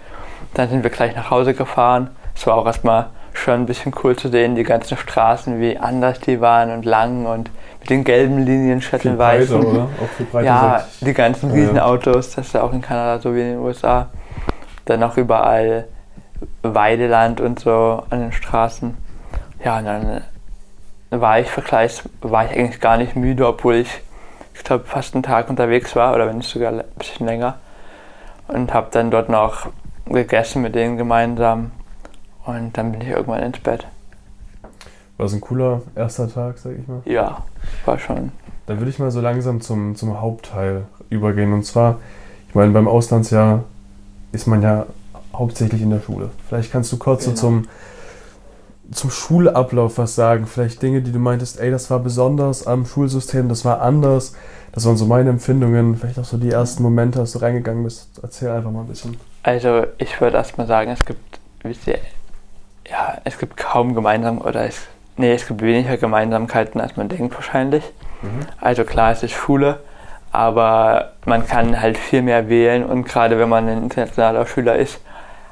Dann 0.54 0.68
sind 0.68 0.82
wir 0.82 0.90
gleich 0.90 1.16
nach 1.16 1.30
Hause 1.30 1.54
gefahren. 1.54 2.10
Es 2.34 2.46
war 2.46 2.56
auch 2.56 2.66
erstmal 2.66 3.06
schon 3.32 3.54
ein 3.54 3.66
bisschen 3.66 3.92
cool 4.02 4.16
zu 4.16 4.28
sehen, 4.28 4.54
die 4.54 4.62
ganzen 4.62 4.96
Straßen, 4.96 5.60
wie 5.60 5.76
anders 5.76 6.20
die 6.20 6.40
waren 6.40 6.70
und 6.72 6.84
lang 6.84 7.26
und 7.26 7.50
mit 7.80 7.90
den 7.90 8.04
gelben 8.04 8.38
Linien 8.44 8.80
statt 8.80 9.04
den 9.04 9.16
breiter, 9.16 9.42
weißen. 9.42 9.64
oder? 9.64 9.82
Auch 9.82 10.08
viel 10.16 10.26
breiter. 10.26 10.46
Ja, 10.46 10.84
die 11.00 11.12
ganzen. 11.12 11.50
Riesenautos, 11.50 12.34
das 12.34 12.46
ist 12.46 12.54
ja 12.54 12.62
auch 12.62 12.72
in 12.72 12.80
Kanada 12.80 13.20
so 13.20 13.34
wie 13.34 13.40
in 13.40 13.48
den 13.48 13.58
USA. 13.58 14.08
Dann 14.84 15.02
auch 15.02 15.16
überall 15.16 15.86
Weideland 16.62 17.40
und 17.40 17.60
so 17.60 18.02
an 18.10 18.20
den 18.20 18.32
Straßen. 18.32 18.96
Ja, 19.64 19.78
und 19.78 19.84
dann 19.86 20.22
war 21.20 21.38
ich 21.40 21.50
vergleichs, 21.50 22.02
war 22.20 22.44
ich 22.50 22.56
eigentlich 22.58 22.80
gar 22.80 22.96
nicht 22.96 23.16
müde, 23.16 23.46
obwohl 23.46 23.74
ich, 23.76 23.88
ich 24.54 24.64
glaube, 24.64 24.84
fast 24.84 25.14
einen 25.14 25.22
Tag 25.22 25.48
unterwegs 25.50 25.94
war 25.96 26.14
oder 26.14 26.26
wenn 26.26 26.38
nicht 26.38 26.50
sogar 26.50 26.72
ein 26.72 26.84
bisschen 26.98 27.26
länger. 27.26 27.58
Und 28.48 28.74
habe 28.74 28.88
dann 28.90 29.10
dort 29.10 29.28
noch 29.28 29.68
gegessen 30.06 30.62
mit 30.62 30.74
denen 30.74 30.96
gemeinsam. 30.96 31.70
Und 32.44 32.76
dann 32.76 32.92
bin 32.92 33.00
ich 33.00 33.08
irgendwann 33.08 33.42
ins 33.42 33.58
Bett. 33.58 33.86
War 35.16 35.26
es 35.26 35.32
ein 35.32 35.40
cooler 35.40 35.80
erster 35.94 36.32
Tag, 36.32 36.58
sag 36.58 36.72
ich 36.78 36.86
mal. 36.86 37.00
Ja, 37.04 37.42
war 37.86 37.98
schon. 37.98 38.32
Dann 38.66 38.78
würde 38.78 38.90
ich 38.90 38.98
mal 38.98 39.10
so 39.10 39.20
langsam 39.20 39.60
zum, 39.60 39.94
zum 39.96 40.20
Hauptteil 40.20 40.84
übergehen. 41.08 41.52
Und 41.52 41.64
zwar, 41.64 41.98
ich 42.48 42.54
meine, 42.54 42.72
beim 42.72 42.88
Auslandsjahr 42.88 43.64
ist 44.32 44.46
man 44.46 44.60
ja 44.62 44.86
hauptsächlich 45.32 45.80
in 45.82 45.90
der 45.90 46.00
Schule. 46.00 46.30
Vielleicht 46.48 46.72
kannst 46.72 46.92
du 46.92 46.98
kurz 46.98 47.24
Genau. 47.24 47.36
so 47.36 47.40
zum, 47.40 47.68
zum 48.90 49.10
Schulablauf 49.10 49.98
was 49.98 50.14
sagen. 50.14 50.46
Vielleicht 50.46 50.82
Dinge, 50.82 51.02
die 51.02 51.12
du 51.12 51.18
meintest, 51.18 51.60
ey, 51.60 51.70
das 51.70 51.90
war 51.90 51.98
besonders 51.98 52.66
am 52.66 52.86
Schulsystem, 52.86 53.48
das 53.48 53.64
war 53.64 53.80
anders. 53.80 54.34
Das 54.72 54.84
waren 54.86 54.96
so 54.96 55.06
meine 55.06 55.30
Empfindungen. 55.30 55.96
Vielleicht 55.96 56.18
auch 56.18 56.24
so 56.24 56.36
die 56.36 56.50
ersten 56.50 56.82
Momente, 56.82 57.20
als 57.20 57.32
du 57.32 57.38
reingegangen 57.38 57.84
bist. 57.84 58.08
Erzähl 58.22 58.50
einfach 58.50 58.70
mal 58.70 58.80
ein 58.80 58.88
bisschen. 58.88 59.16
Also 59.42 59.84
ich 59.98 60.20
würde 60.20 60.36
erstmal 60.36 60.66
sagen, 60.66 60.90
es 60.90 61.04
gibt 61.04 61.38
wisst 61.64 61.86
ihr, 61.86 61.98
ja, 62.88 63.18
es 63.24 63.38
gibt 63.38 63.56
kaum 63.56 63.94
gemeinsam 63.94 64.38
oder 64.38 64.66
es, 64.66 64.82
nee, 65.16 65.32
es 65.32 65.48
gibt 65.48 65.62
weniger 65.62 65.96
Gemeinsamkeiten, 65.96 66.80
als 66.80 66.96
man 66.96 67.08
denkt 67.08 67.34
wahrscheinlich. 67.34 67.82
Also 68.60 68.84
klar, 68.84 69.12
es 69.12 69.22
ist 69.22 69.32
Schule, 69.32 69.80
Aber 70.34 71.12
man 71.26 71.46
kann 71.46 71.80
halt 71.80 71.96
viel 71.96 72.20
mehr 72.20 72.48
wählen 72.48 72.84
und 72.84 73.04
gerade 73.04 73.38
wenn 73.38 73.48
man 73.48 73.68
ein 73.68 73.84
internationaler 73.84 74.46
Schüler 74.46 74.74
ist, 74.74 74.98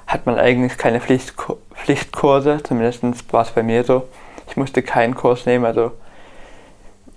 hat 0.08 0.26
man 0.26 0.40
eigentlich 0.40 0.76
keine 0.76 1.00
Pflichtku 1.00 1.54
Pflichtkurse, 1.82 2.60
zumindest 2.62 3.02
war 3.32 3.42
es 3.42 3.50
bei 3.50 3.64
mir 3.64 3.82
so. 3.82 4.08
Ich 4.48 4.56
musste 4.56 4.82
keinen 4.82 5.16
Kurs 5.16 5.46
nehmen, 5.46 5.64
also 5.64 5.92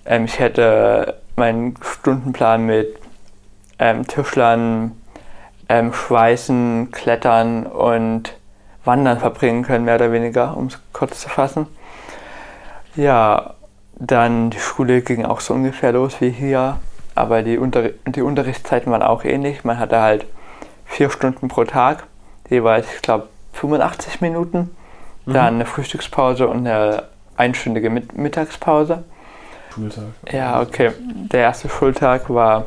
ähm, 0.04 0.24
ich 0.24 0.40
hätte 0.40 1.20
meinen 1.36 1.76
Stundenplan 1.82 2.66
mit 2.66 2.98
ähm, 3.78 4.06
Tischlern, 4.08 4.92
ähm, 5.68 5.92
Schweißen, 5.92 6.90
Klettern 6.90 7.66
und 7.66 8.34
Wandern 8.84 9.20
verbringen 9.20 9.62
können, 9.62 9.84
mehr 9.84 9.96
oder 9.96 10.10
weniger, 10.10 10.56
um 10.56 10.66
es 10.66 10.78
kurz 10.92 11.20
zu 11.20 11.28
fassen. 11.28 11.66
Ja, 12.96 13.54
dann 13.94 14.50
die 14.50 14.58
Schule 14.58 15.00
ging 15.02 15.24
auch 15.24 15.40
so 15.40 15.54
ungefähr 15.54 15.92
los 15.92 16.20
wie 16.20 16.30
hier, 16.30 16.78
aber 17.14 17.42
die, 17.42 17.58
Unter 17.58 17.90
die 18.06 18.22
Unterrichtszeiten 18.22 18.90
waren 18.90 19.02
auch 19.02 19.24
ähnlich. 19.24 19.62
Man 19.64 19.78
hatte 19.78 20.00
halt 20.00 20.26
vier 20.86 21.10
Stunden 21.10 21.48
pro 21.48 21.64
Tag, 21.64 22.04
jeweils, 22.48 22.86
ich 22.94 23.02
glaube, 23.02 23.28
85 23.56 24.20
Minuten, 24.20 24.74
mhm. 25.24 25.32
dann 25.32 25.54
eine 25.54 25.66
Frühstückspause 25.66 26.46
und 26.48 26.66
eine 26.66 27.04
einstündige 27.36 27.90
Mittagspause. 27.90 29.04
Schultag. 29.74 30.04
Ja, 30.30 30.60
okay. 30.60 30.92
Der 31.32 31.40
erste 31.40 31.68
Schultag 31.68 32.30
war 32.30 32.64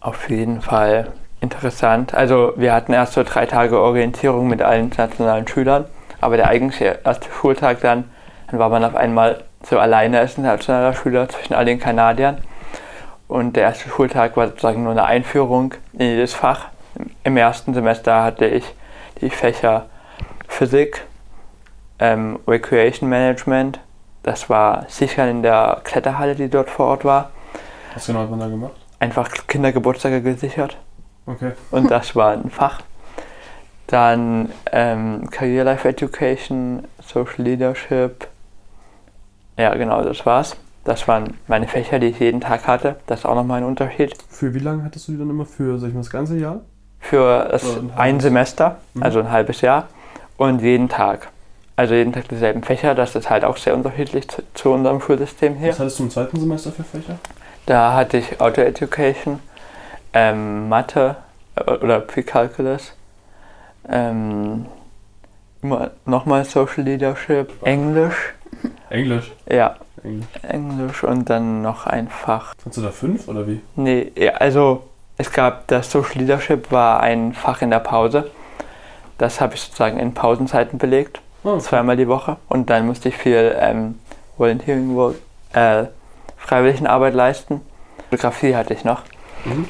auf 0.00 0.28
jeden 0.28 0.60
Fall 0.60 1.12
interessant. 1.40 2.14
Also 2.14 2.52
wir 2.56 2.72
hatten 2.72 2.92
erst 2.92 3.14
so 3.14 3.22
drei 3.22 3.46
Tage 3.46 3.80
Orientierung 3.80 4.48
mit 4.48 4.62
allen 4.62 4.84
internationalen 4.84 5.46
Schülern, 5.48 5.86
aber 6.20 6.36
der 6.36 6.48
eigentliche 6.48 7.00
erste 7.04 7.30
Schultag 7.30 7.80
dann, 7.80 8.04
dann 8.50 8.60
war 8.60 8.68
man 8.68 8.84
auf 8.84 8.94
einmal 8.94 9.42
so 9.64 9.78
alleine 9.78 10.18
als 10.18 10.36
internationaler 10.36 10.94
Schüler 10.94 11.28
zwischen 11.28 11.54
all 11.54 11.64
den 11.64 11.80
Kanadiern. 11.80 12.38
Und 13.28 13.56
der 13.56 13.64
erste 13.64 13.88
Schultag 13.88 14.36
war 14.36 14.48
sozusagen 14.48 14.82
nur 14.82 14.92
eine 14.92 15.04
Einführung 15.04 15.74
in 15.94 16.06
jedes 16.06 16.34
Fach. 16.34 16.66
Im 17.24 17.36
ersten 17.36 17.72
Semester 17.72 18.22
hatte 18.22 18.46
ich 18.46 18.64
die 19.22 19.30
Fächer 19.30 19.86
Physik, 20.48 21.04
ähm, 21.98 22.38
Recreation 22.46 23.08
Management, 23.08 23.80
das 24.22 24.50
war 24.50 24.84
sicher 24.88 25.28
in 25.28 25.42
der 25.42 25.80
Kletterhalle, 25.84 26.34
die 26.34 26.48
dort 26.48 26.68
vor 26.68 26.86
Ort 26.86 27.04
war. 27.04 27.30
Was 27.94 28.06
genau 28.06 28.20
hat 28.20 28.30
man 28.30 28.40
da 28.40 28.48
gemacht? 28.48 28.72
Einfach 28.98 29.28
Kindergeburtstage 29.48 30.22
gesichert. 30.22 30.76
Okay. 31.26 31.52
Und 31.70 31.90
das 31.90 32.14
war 32.14 32.32
ein 32.32 32.50
Fach. 32.50 32.82
Dann 33.86 34.50
ähm, 34.70 35.28
Career 35.30 35.64
Life 35.64 35.88
Education, 35.88 36.84
Social 37.00 37.44
Leadership. 37.44 38.28
Ja, 39.56 39.74
genau, 39.74 40.02
das 40.02 40.24
war's. 40.24 40.56
Das 40.84 41.06
waren 41.06 41.34
meine 41.46 41.68
Fächer, 41.68 41.98
die 41.98 42.06
ich 42.06 42.18
jeden 42.18 42.40
Tag 42.40 42.66
hatte. 42.66 42.96
Das 43.06 43.20
ist 43.20 43.26
auch 43.26 43.34
nochmal 43.34 43.58
ein 43.58 43.66
Unterschied. 43.66 44.16
Für 44.28 44.54
wie 44.54 44.58
lange 44.58 44.84
hattest 44.84 45.08
du 45.08 45.12
die 45.12 45.18
dann 45.18 45.30
immer? 45.30 45.46
Für, 45.46 45.78
sag 45.78 45.88
ich 45.88 45.94
mal, 45.94 46.00
das 46.00 46.10
ganze 46.10 46.38
Jahr? 46.38 46.60
Für 47.02 47.52
ein, 47.52 47.90
ein 47.96 48.20
Semester, 48.20 48.78
mhm. 48.94 49.02
also 49.02 49.18
ein 49.18 49.30
halbes 49.30 49.60
Jahr. 49.60 49.88
Und 50.38 50.62
jeden 50.62 50.88
Tag 50.88 51.28
also 51.76 51.94
jeden 51.94 52.12
Tag 52.12 52.28
dieselben 52.28 52.62
Fächer. 52.62 52.94
Das 52.94 53.14
ist 53.16 53.30
halt 53.30 53.44
auch 53.44 53.56
sehr 53.56 53.74
unterschiedlich 53.74 54.28
zu, 54.28 54.42
zu 54.54 54.70
unserem 54.70 55.00
Schulsystem 55.00 55.56
hier. 55.56 55.70
Was 55.70 55.80
hattest 55.80 55.98
du 55.98 56.04
im 56.04 56.10
zweiten 56.10 56.38
Semester 56.38 56.72
für 56.72 56.84
Fächer? 56.84 57.18
Da 57.66 57.94
hatte 57.94 58.18
ich 58.18 58.40
Auto 58.40 58.60
Education, 58.60 59.40
ähm, 60.12 60.68
Mathe 60.68 61.16
äh, 61.56 61.70
oder 61.70 62.00
Pre-Calculus, 62.00 62.92
ähm, 63.88 64.66
nochmal 66.04 66.44
Social 66.44 66.84
Leadership, 66.84 67.52
Englisch. 67.62 68.34
Englisch? 68.90 69.32
Ja. 69.48 69.76
Englisch. 70.02 70.26
Englisch 70.42 71.04
und 71.04 71.30
dann 71.30 71.62
noch 71.62 71.86
ein 71.86 72.08
Fach. 72.08 72.54
Hast 72.66 72.76
du 72.76 72.82
da 72.82 72.90
fünf 72.90 73.28
oder 73.28 73.46
wie? 73.46 73.60
Nee, 73.76 74.12
also 74.38 74.82
es 75.16 75.32
gab 75.32 75.68
das 75.68 75.90
Social 75.90 76.20
Leadership 76.20 76.72
war 76.72 77.00
ein 77.00 77.32
Fach 77.32 77.62
in 77.62 77.70
der 77.70 77.80
Pause. 77.80 78.30
Das 79.18 79.40
habe 79.40 79.54
ich 79.54 79.60
sozusagen 79.60 79.98
in 79.98 80.14
Pausenzeiten 80.14 80.78
belegt. 80.78 81.20
Oh. 81.44 81.58
Zweimal 81.58 81.96
die 81.96 82.08
Woche. 82.08 82.36
Und 82.48 82.70
dann 82.70 82.86
musste 82.86 83.08
ich 83.08 83.16
viel 83.16 83.56
ähm, 83.58 83.98
Volunteering, 84.36 85.14
äh, 85.52 85.84
Freiwilligenarbeit 86.36 87.14
leisten. 87.14 87.60
Fotografie 88.10 88.56
hatte 88.56 88.74
ich 88.74 88.84
noch. 88.84 89.02
Mhm. 89.44 89.68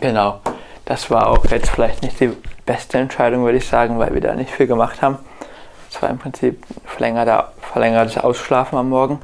Genau. 0.00 0.40
Das 0.84 1.10
war 1.10 1.26
auch 1.28 1.44
jetzt 1.46 1.70
vielleicht 1.70 2.02
nicht 2.02 2.20
die 2.20 2.32
beste 2.64 2.98
Entscheidung, 2.98 3.44
würde 3.44 3.58
ich 3.58 3.66
sagen, 3.66 3.98
weil 3.98 4.14
wir 4.14 4.20
da 4.20 4.34
nicht 4.34 4.50
viel 4.50 4.66
gemacht 4.66 5.02
haben. 5.02 5.18
Es 5.90 6.00
war 6.00 6.10
im 6.10 6.18
Prinzip 6.18 6.62
verlängerter, 6.84 7.52
verlängertes 7.60 8.18
Ausschlafen 8.18 8.78
am 8.78 8.90
Morgen. 8.90 9.20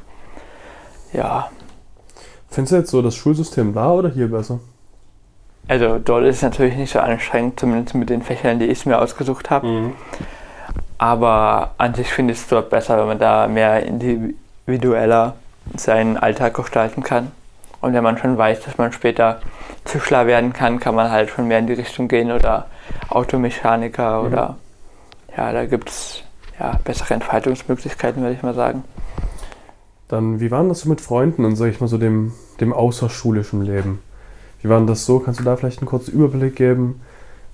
Ja. 1.12 1.50
Findest 2.50 2.72
du 2.72 2.76
jetzt 2.76 2.90
so 2.90 3.02
das 3.02 3.14
Schulsystem 3.14 3.74
da 3.74 3.92
oder 3.92 4.08
hier 4.08 4.30
besser? 4.30 4.60
Also 5.66 5.99
dort 5.99 6.25
ist 6.25 6.37
es 6.37 6.42
natürlich 6.42 6.76
nicht 6.76 6.92
so 6.92 7.00
anstrengend, 7.00 7.59
zumindest 7.59 7.94
mit 7.94 8.11
den 8.11 8.23
Fächern, 8.23 8.59
die 8.59 8.66
ich 8.66 8.85
mir 8.85 8.99
ausgesucht 9.00 9.50
habe. 9.50 9.66
Mhm. 9.66 9.92
Aber 10.99 11.75
an 11.78 11.94
sich 11.94 12.12
finde 12.12 12.33
ich 12.33 12.40
es 12.40 12.49
dort 12.49 12.71
besser, 12.71 12.99
wenn 12.99 13.06
man 13.06 13.18
da 13.18 13.47
mehr 13.49 13.85
individueller 13.85 15.35
seinen 15.76 16.16
Alltag 16.16 16.54
gestalten 16.54 17.02
kann. 17.02 17.33
Und 17.80 17.92
wenn 17.92 18.02
man 18.02 18.18
schon 18.18 18.38
weiß, 18.38 18.61
dass 18.61 18.78
man 18.78 18.92
später 18.92 19.40
Tischler 19.85 20.26
werden 20.26 20.52
kann, 20.52 20.80
kann 20.80 20.94
man 20.94 21.11
halt 21.11 21.30
schon 21.30 21.49
mehr 21.49 21.59
in 21.59 21.66
die 21.66 21.75
Richtung 21.75 22.09
gehen 22.09 22.33
oder 22.33 22.66
Automechaniker 23.09 24.21
mhm. 24.21 24.26
oder 24.26 24.56
ja, 25.37 25.52
da 25.52 25.66
gibt 25.66 25.88
es 25.90 26.23
ja, 26.59 26.78
bessere 26.85 27.14
Entfaltungsmöglichkeiten, 27.14 28.23
würde 28.23 28.35
ich 28.35 28.42
mal 28.42 28.54
sagen. 28.54 28.85
Dann, 30.09 30.40
wie 30.40 30.50
war 30.50 30.62
das 30.64 30.80
so 30.80 30.88
mit 30.88 31.00
Freunden 31.00 31.44
und 31.44 31.56
sag 31.56 31.68
ich 31.68 31.80
mal 31.80 31.88
so 31.88 31.99
dem, 31.99 32.33
dem 32.61 32.73
außerschulischen 32.73 33.62
Leben? 33.62 34.00
Wie 34.64 34.71
war 34.71 34.80
das 34.80 35.04
so? 35.04 35.18
Kannst 35.18 35.40
du 35.40 35.44
da 35.44 35.56
vielleicht 35.56 35.80
einen 35.80 35.88
kurzen 35.88 36.12
Überblick 36.12 36.56
geben? 36.56 37.02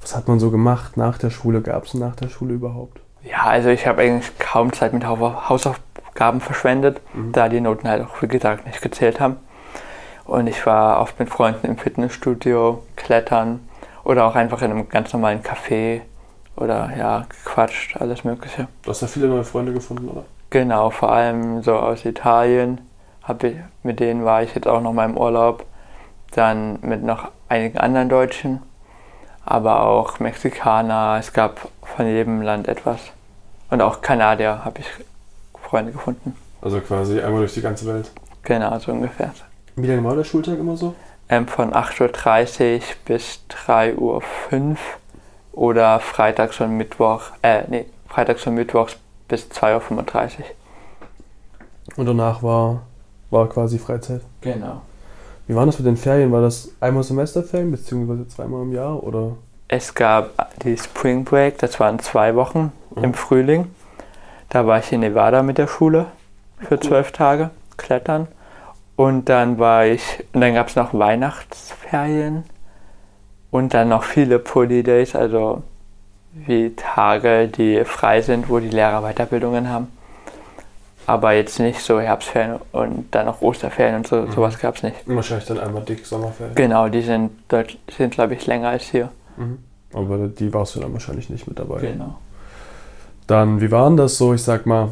Was 0.01 0.15
hat 0.15 0.29
man 0.29 0.39
so 0.39 0.53
gemacht 0.53 0.97
nach 0.97 1.19
der 1.19 1.31
Schule? 1.31 1.61
Gab 1.61 1.85
es 1.85 1.95
nach 1.95 2.15
der 2.15 2.29
Schule 2.29 2.55
überhaupt? 2.55 3.01
Ja, 3.25 3.43
also 3.47 3.69
ich 3.69 3.89
habe 3.89 4.03
eigentlich 4.03 4.31
kaum 4.39 4.73
Zeit 4.73 4.93
mit 4.93 5.05
Hausaufgaben 5.05 6.41
verschwendet, 6.41 7.01
mhm. 7.13 7.33
da 7.33 7.49
die 7.49 7.61
Noten 7.61 7.89
halt 7.89 8.07
auch, 8.07 8.23
wie 8.23 8.29
gesagt, 8.29 8.65
nicht 8.65 8.81
gezählt 8.81 9.19
haben. 9.19 9.39
Und 10.25 10.47
ich 10.47 10.65
war 10.67 11.01
oft 11.01 11.19
mit 11.19 11.31
Freunden 11.31 11.67
im 11.67 11.79
Fitnessstudio, 11.79 12.85
klettern 12.95 13.59
oder 14.05 14.25
auch 14.25 14.37
einfach 14.37 14.63
in 14.63 14.71
einem 14.71 14.89
ganz 14.89 15.13
normalen 15.13 15.43
Café 15.43 16.03
oder 16.55 16.93
ja, 16.97 17.27
gequatscht, 17.29 17.97
alles 18.01 18.23
Mögliche. 18.23 18.69
Du 18.85 18.91
hast 18.91 19.03
ja 19.03 19.09
viele 19.09 19.27
neue 19.27 19.43
Freunde 19.43 19.73
gefunden, 19.73 20.07
oder? 20.07 20.23
Genau, 20.51 20.91
vor 20.91 21.11
allem 21.11 21.65
so 21.65 21.75
aus 21.75 22.05
Italien. 22.05 22.83
Ich, 23.43 23.55
mit 23.83 23.99
denen 23.99 24.25
war 24.25 24.45
ich 24.45 24.55
jetzt 24.55 24.69
auch 24.69 24.81
noch 24.81 24.93
mal 24.93 25.07
im 25.07 25.17
Urlaub. 25.17 25.67
Dann 26.33 26.79
mit 26.83 27.03
noch 27.03 27.31
einigen 27.49 27.79
anderen 27.79 28.09
Deutschen 28.09 28.61
aber 29.51 29.83
auch 29.83 30.21
Mexikaner. 30.21 31.17
Es 31.19 31.33
gab 31.33 31.69
von 31.83 32.07
jedem 32.07 32.41
Land 32.41 32.69
etwas. 32.69 33.01
Und 33.69 33.83
auch 33.83 34.01
Kanadier 34.01 34.65
habe 34.65 34.81
ich 34.81 34.87
Freunde 35.61 35.93
gefunden. 35.93 36.37
Also 36.63 36.81
quasi 36.81 37.21
einmal 37.21 37.41
durch 37.41 37.55
die 37.55 37.61
ganze 37.61 37.87
Welt. 37.87 38.11
Genau, 38.43 38.79
so 38.79 38.93
ungefähr. 38.93 39.33
Wie 39.77 39.87
lange 39.87 40.05
war 40.05 40.17
der 40.17 40.25
Schultag 40.25 40.59
immer 40.59 40.77
so? 40.77 40.95
Ähm, 41.29 41.47
von 41.47 41.73
8.30 41.73 42.75
Uhr 42.75 42.81
bis 43.05 43.41
3.05 43.67 43.97
Uhr 43.97 44.77
oder 45.53 46.01
freitags 46.01 46.61
und 46.61 46.77
Mittwoch, 46.77 47.23
äh, 47.43 47.63
nee, 47.69 47.87
freitags 48.09 48.47
und 48.47 48.55
Mittwochs 48.55 48.97
bis 49.29 49.47
2.35 49.47 50.39
Uhr. 50.39 50.45
Und 51.97 52.07
danach 52.07 52.43
war, 52.43 52.83
war 53.31 53.49
quasi 53.49 53.79
Freizeit? 53.79 54.23
Genau. 54.41 54.83
Wie 55.51 55.57
war 55.57 55.67
das 55.67 55.81
mit 55.81 55.87
den 55.89 55.97
Ferien? 55.97 56.31
War 56.31 56.43
das 56.43 56.71
einmal 56.79 57.03
Semesterferien 57.03 57.73
beziehungsweise 57.73 58.29
zweimal 58.29 58.63
im 58.63 58.73
Jahr 58.73 59.03
oder? 59.03 59.33
Es 59.67 59.93
gab 59.97 60.31
die 60.63 60.77
Spring 60.77 61.25
Break, 61.25 61.59
das 61.59 61.81
waren 61.81 61.99
zwei 61.99 62.37
Wochen 62.37 62.71
mhm. 62.95 63.03
im 63.03 63.15
Frühling. 63.15 63.67
Da 64.49 64.69
war 64.69 64.79
ich 64.79 64.93
in 64.93 65.01
Nevada 65.01 65.43
mit 65.43 65.59
der 65.59 65.67
Schule 65.67 66.07
für 66.61 66.75
cool. 66.75 66.81
zwölf 66.81 67.11
Tage 67.11 67.51
klettern. 67.77 68.29
Und 68.95 69.29
dann 69.29 69.59
war 69.59 69.87
ich, 69.87 70.25
und 70.33 70.41
dann 70.41 70.55
gab 70.55 70.69
es 70.69 70.77
noch 70.77 70.95
Weihnachtsferien 70.95 72.45
und 73.51 73.75
dann 73.75 73.89
noch 73.89 74.05
viele 74.05 74.39
Poly 74.39 74.85
Days, 74.85 75.17
also 75.17 75.65
wie 76.33 76.77
Tage, 76.77 77.49
die 77.49 77.85
frei 77.85 78.23
sind, 78.23 78.49
wo 78.51 78.61
die 78.61 78.71
Lehrer 78.71 79.03
Weiterbildungen 79.03 79.69
haben 79.69 79.89
aber 81.11 81.33
jetzt 81.33 81.59
nicht 81.59 81.81
so 81.81 82.01
Herbstferien 82.01 82.61
und 82.71 83.09
dann 83.11 83.27
noch 83.27 83.43
Osterferien 83.43 83.97
und 83.97 84.07
so, 84.07 84.17
mhm. 84.17 84.31
sowas 84.31 84.59
gab 84.59 84.77
es 84.77 84.85
nicht. 84.85 84.97
Wahrscheinlich 85.07 85.47
dann 85.49 85.59
einmal 85.59 85.83
dick 85.83 86.07
Sommerferien. 86.07 86.55
Genau, 86.55 86.89
die 86.89 87.03
sind, 87.03 87.33
sind 87.97 88.15
glaube 88.15 88.35
ich, 88.35 88.47
länger 88.47 88.69
als 88.69 88.85
hier. 88.85 89.09
Mhm. 89.37 89.59
Aber 89.93 90.29
die 90.29 90.55
warst 90.55 90.77
du 90.77 90.81
dann 90.81 90.93
wahrscheinlich 90.93 91.29
nicht 91.29 91.49
mit 91.49 91.59
dabei. 91.59 91.81
Genau. 91.81 92.15
Dann, 93.27 93.61
wie 93.61 93.73
war 93.73 93.89
denn 93.89 93.97
das 93.97 94.19
so? 94.19 94.35
Ich 94.35 94.43
sag 94.45 94.67
mal, 94.67 94.91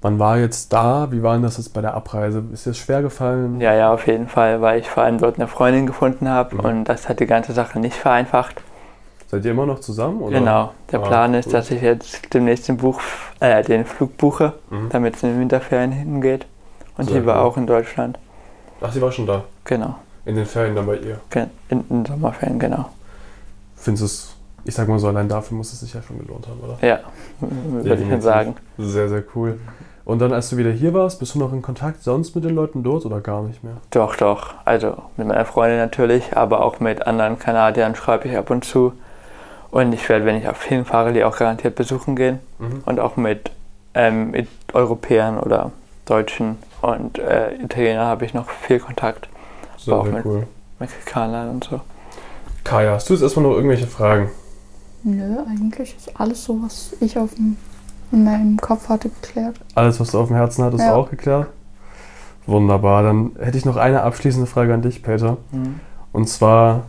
man 0.00 0.18
war 0.18 0.38
jetzt 0.38 0.72
da, 0.72 1.12
wie 1.12 1.22
war 1.22 1.34
denn 1.34 1.42
das 1.42 1.58
jetzt 1.58 1.74
bei 1.74 1.82
der 1.82 1.92
Abreise? 1.92 2.42
Ist 2.50 2.64
dir 2.64 2.70
das 2.70 2.78
schwer 2.78 3.02
gefallen? 3.02 3.60
Ja, 3.60 3.74
ja, 3.74 3.92
auf 3.92 4.06
jeden 4.06 4.28
Fall, 4.28 4.62
weil 4.62 4.80
ich 4.80 4.88
vor 4.88 5.02
allem 5.02 5.18
dort 5.18 5.36
eine 5.36 5.46
Freundin 5.46 5.86
gefunden 5.86 6.28
habe 6.28 6.56
mhm. 6.56 6.60
und 6.60 6.84
das 6.84 7.10
hat 7.10 7.20
die 7.20 7.26
ganze 7.26 7.52
Sache 7.52 7.78
nicht 7.78 7.96
vereinfacht. 7.96 8.62
Seid 9.32 9.46
ihr 9.46 9.52
immer 9.52 9.64
noch 9.64 9.80
zusammen? 9.80 10.20
Oder? 10.20 10.40
Genau. 10.40 10.74
Der 10.90 11.00
ah, 11.00 11.06
Plan 11.06 11.32
ist, 11.32 11.46
gut. 11.46 11.54
dass 11.54 11.70
ich 11.70 11.80
jetzt 11.80 12.34
demnächst 12.34 12.68
den, 12.68 12.76
Buch, 12.76 13.00
äh, 13.40 13.64
den 13.64 13.86
Flug 13.86 14.18
buche, 14.18 14.52
mhm. 14.68 14.90
damit 14.90 15.16
es 15.16 15.22
in 15.22 15.30
den 15.30 15.40
Winterferien 15.40 15.90
hingeht. 15.90 16.44
Und 16.98 17.06
Sehr 17.08 17.22
sie 17.22 17.26
war 17.26 17.36
cool. 17.36 17.48
auch 17.48 17.56
in 17.56 17.66
Deutschland. 17.66 18.18
Ach, 18.82 18.92
sie 18.92 19.00
war 19.00 19.10
schon 19.10 19.26
da? 19.26 19.44
Genau. 19.64 19.94
In 20.26 20.36
den 20.36 20.44
Ferien 20.44 20.76
dann 20.76 20.84
bei 20.84 20.96
ihr. 20.96 21.18
In 21.70 21.82
den 21.88 22.04
Sommerferien, 22.04 22.58
genau. 22.58 22.90
Findest 23.74 24.02
du 24.02 24.04
es, 24.04 24.36
ich 24.64 24.74
sag 24.74 24.86
mal 24.86 24.98
so, 24.98 25.08
allein 25.08 25.30
dafür 25.30 25.56
muss 25.56 25.72
es 25.72 25.80
sich 25.80 25.94
ja 25.94 26.02
schon 26.02 26.18
gelohnt 26.18 26.46
haben, 26.46 26.60
oder? 26.60 26.86
Ja, 26.86 27.00
würde 27.40 28.02
ich 28.02 28.10
schon 28.10 28.20
sagen. 28.20 28.56
Sehr, 28.76 29.08
sehr 29.08 29.24
cool. 29.34 29.58
Und 30.04 30.18
dann, 30.18 30.34
als 30.34 30.50
du 30.50 30.58
wieder 30.58 30.72
hier 30.72 30.92
warst, 30.92 31.20
bist 31.20 31.36
du 31.36 31.38
noch 31.38 31.54
in 31.54 31.62
Kontakt 31.62 32.02
sonst 32.02 32.34
mit 32.34 32.44
den 32.44 32.54
Leuten 32.54 32.82
dort 32.82 33.06
oder 33.06 33.20
gar 33.20 33.42
nicht 33.44 33.64
mehr? 33.64 33.78
Doch, 33.92 34.14
doch. 34.14 34.52
Also 34.66 34.96
mit 35.16 35.26
meiner 35.26 35.46
Freundin 35.46 35.78
natürlich, 35.78 36.36
aber 36.36 36.62
auch 36.62 36.80
mit 36.80 37.06
anderen 37.06 37.38
Kanadiern 37.38 37.94
schreibe 37.94 38.28
ich 38.28 38.36
ab 38.36 38.50
und 38.50 38.66
zu. 38.66 38.92
Und 39.72 39.92
ich 39.92 40.08
werde, 40.08 40.24
wenn 40.26 40.36
ich 40.36 40.46
auf 40.48 40.62
hin 40.62 40.84
fahre, 40.84 41.12
die 41.12 41.24
auch 41.24 41.36
garantiert 41.36 41.74
besuchen 41.74 42.14
gehen. 42.14 42.38
Mhm. 42.60 42.82
Und 42.86 43.00
auch 43.00 43.16
mit, 43.16 43.50
ähm, 43.94 44.30
mit 44.30 44.46
Europäern 44.74 45.40
oder 45.40 45.72
Deutschen 46.04 46.58
und 46.82 47.18
äh, 47.18 47.54
Italienern 47.54 48.06
habe 48.06 48.24
ich 48.24 48.34
noch 48.34 48.48
viel 48.50 48.78
Kontakt. 48.78 49.28
Sehr, 49.78 49.94
auch 49.94 50.04
mit- 50.04 50.24
cool. 50.24 50.46
Mexikanern 50.78 51.48
und 51.50 51.64
so. 51.64 51.80
Kaya, 52.64 52.92
hast 52.92 53.08
du 53.08 53.14
jetzt 53.14 53.22
erstmal 53.22 53.44
noch 53.46 53.52
irgendwelche 53.54 53.86
Fragen? 53.86 54.30
Nö, 55.04 55.38
eigentlich 55.48 55.96
ist 55.96 56.20
alles 56.20 56.44
so, 56.44 56.60
was 56.62 56.92
ich 57.00 57.18
auf 57.18 57.34
dem, 57.34 57.56
in 58.12 58.24
meinem 58.24 58.56
Kopf 58.58 58.88
hatte, 58.88 59.08
geklärt. 59.08 59.56
Alles, 59.74 59.98
was 60.00 60.10
du 60.10 60.20
auf 60.20 60.28
dem 60.28 60.36
Herzen 60.36 60.64
hattest, 60.64 60.84
Ja. 60.84 60.94
auch 60.94 61.08
geklärt? 61.10 61.46
Wunderbar. 62.46 63.02
Dann 63.04 63.32
hätte 63.40 63.56
ich 63.58 63.64
noch 63.64 63.76
eine 63.76 64.02
abschließende 64.02 64.46
Frage 64.46 64.74
an 64.74 64.82
dich, 64.82 65.02
Peter. 65.02 65.38
Und 66.12 66.28
zwar, 66.28 66.82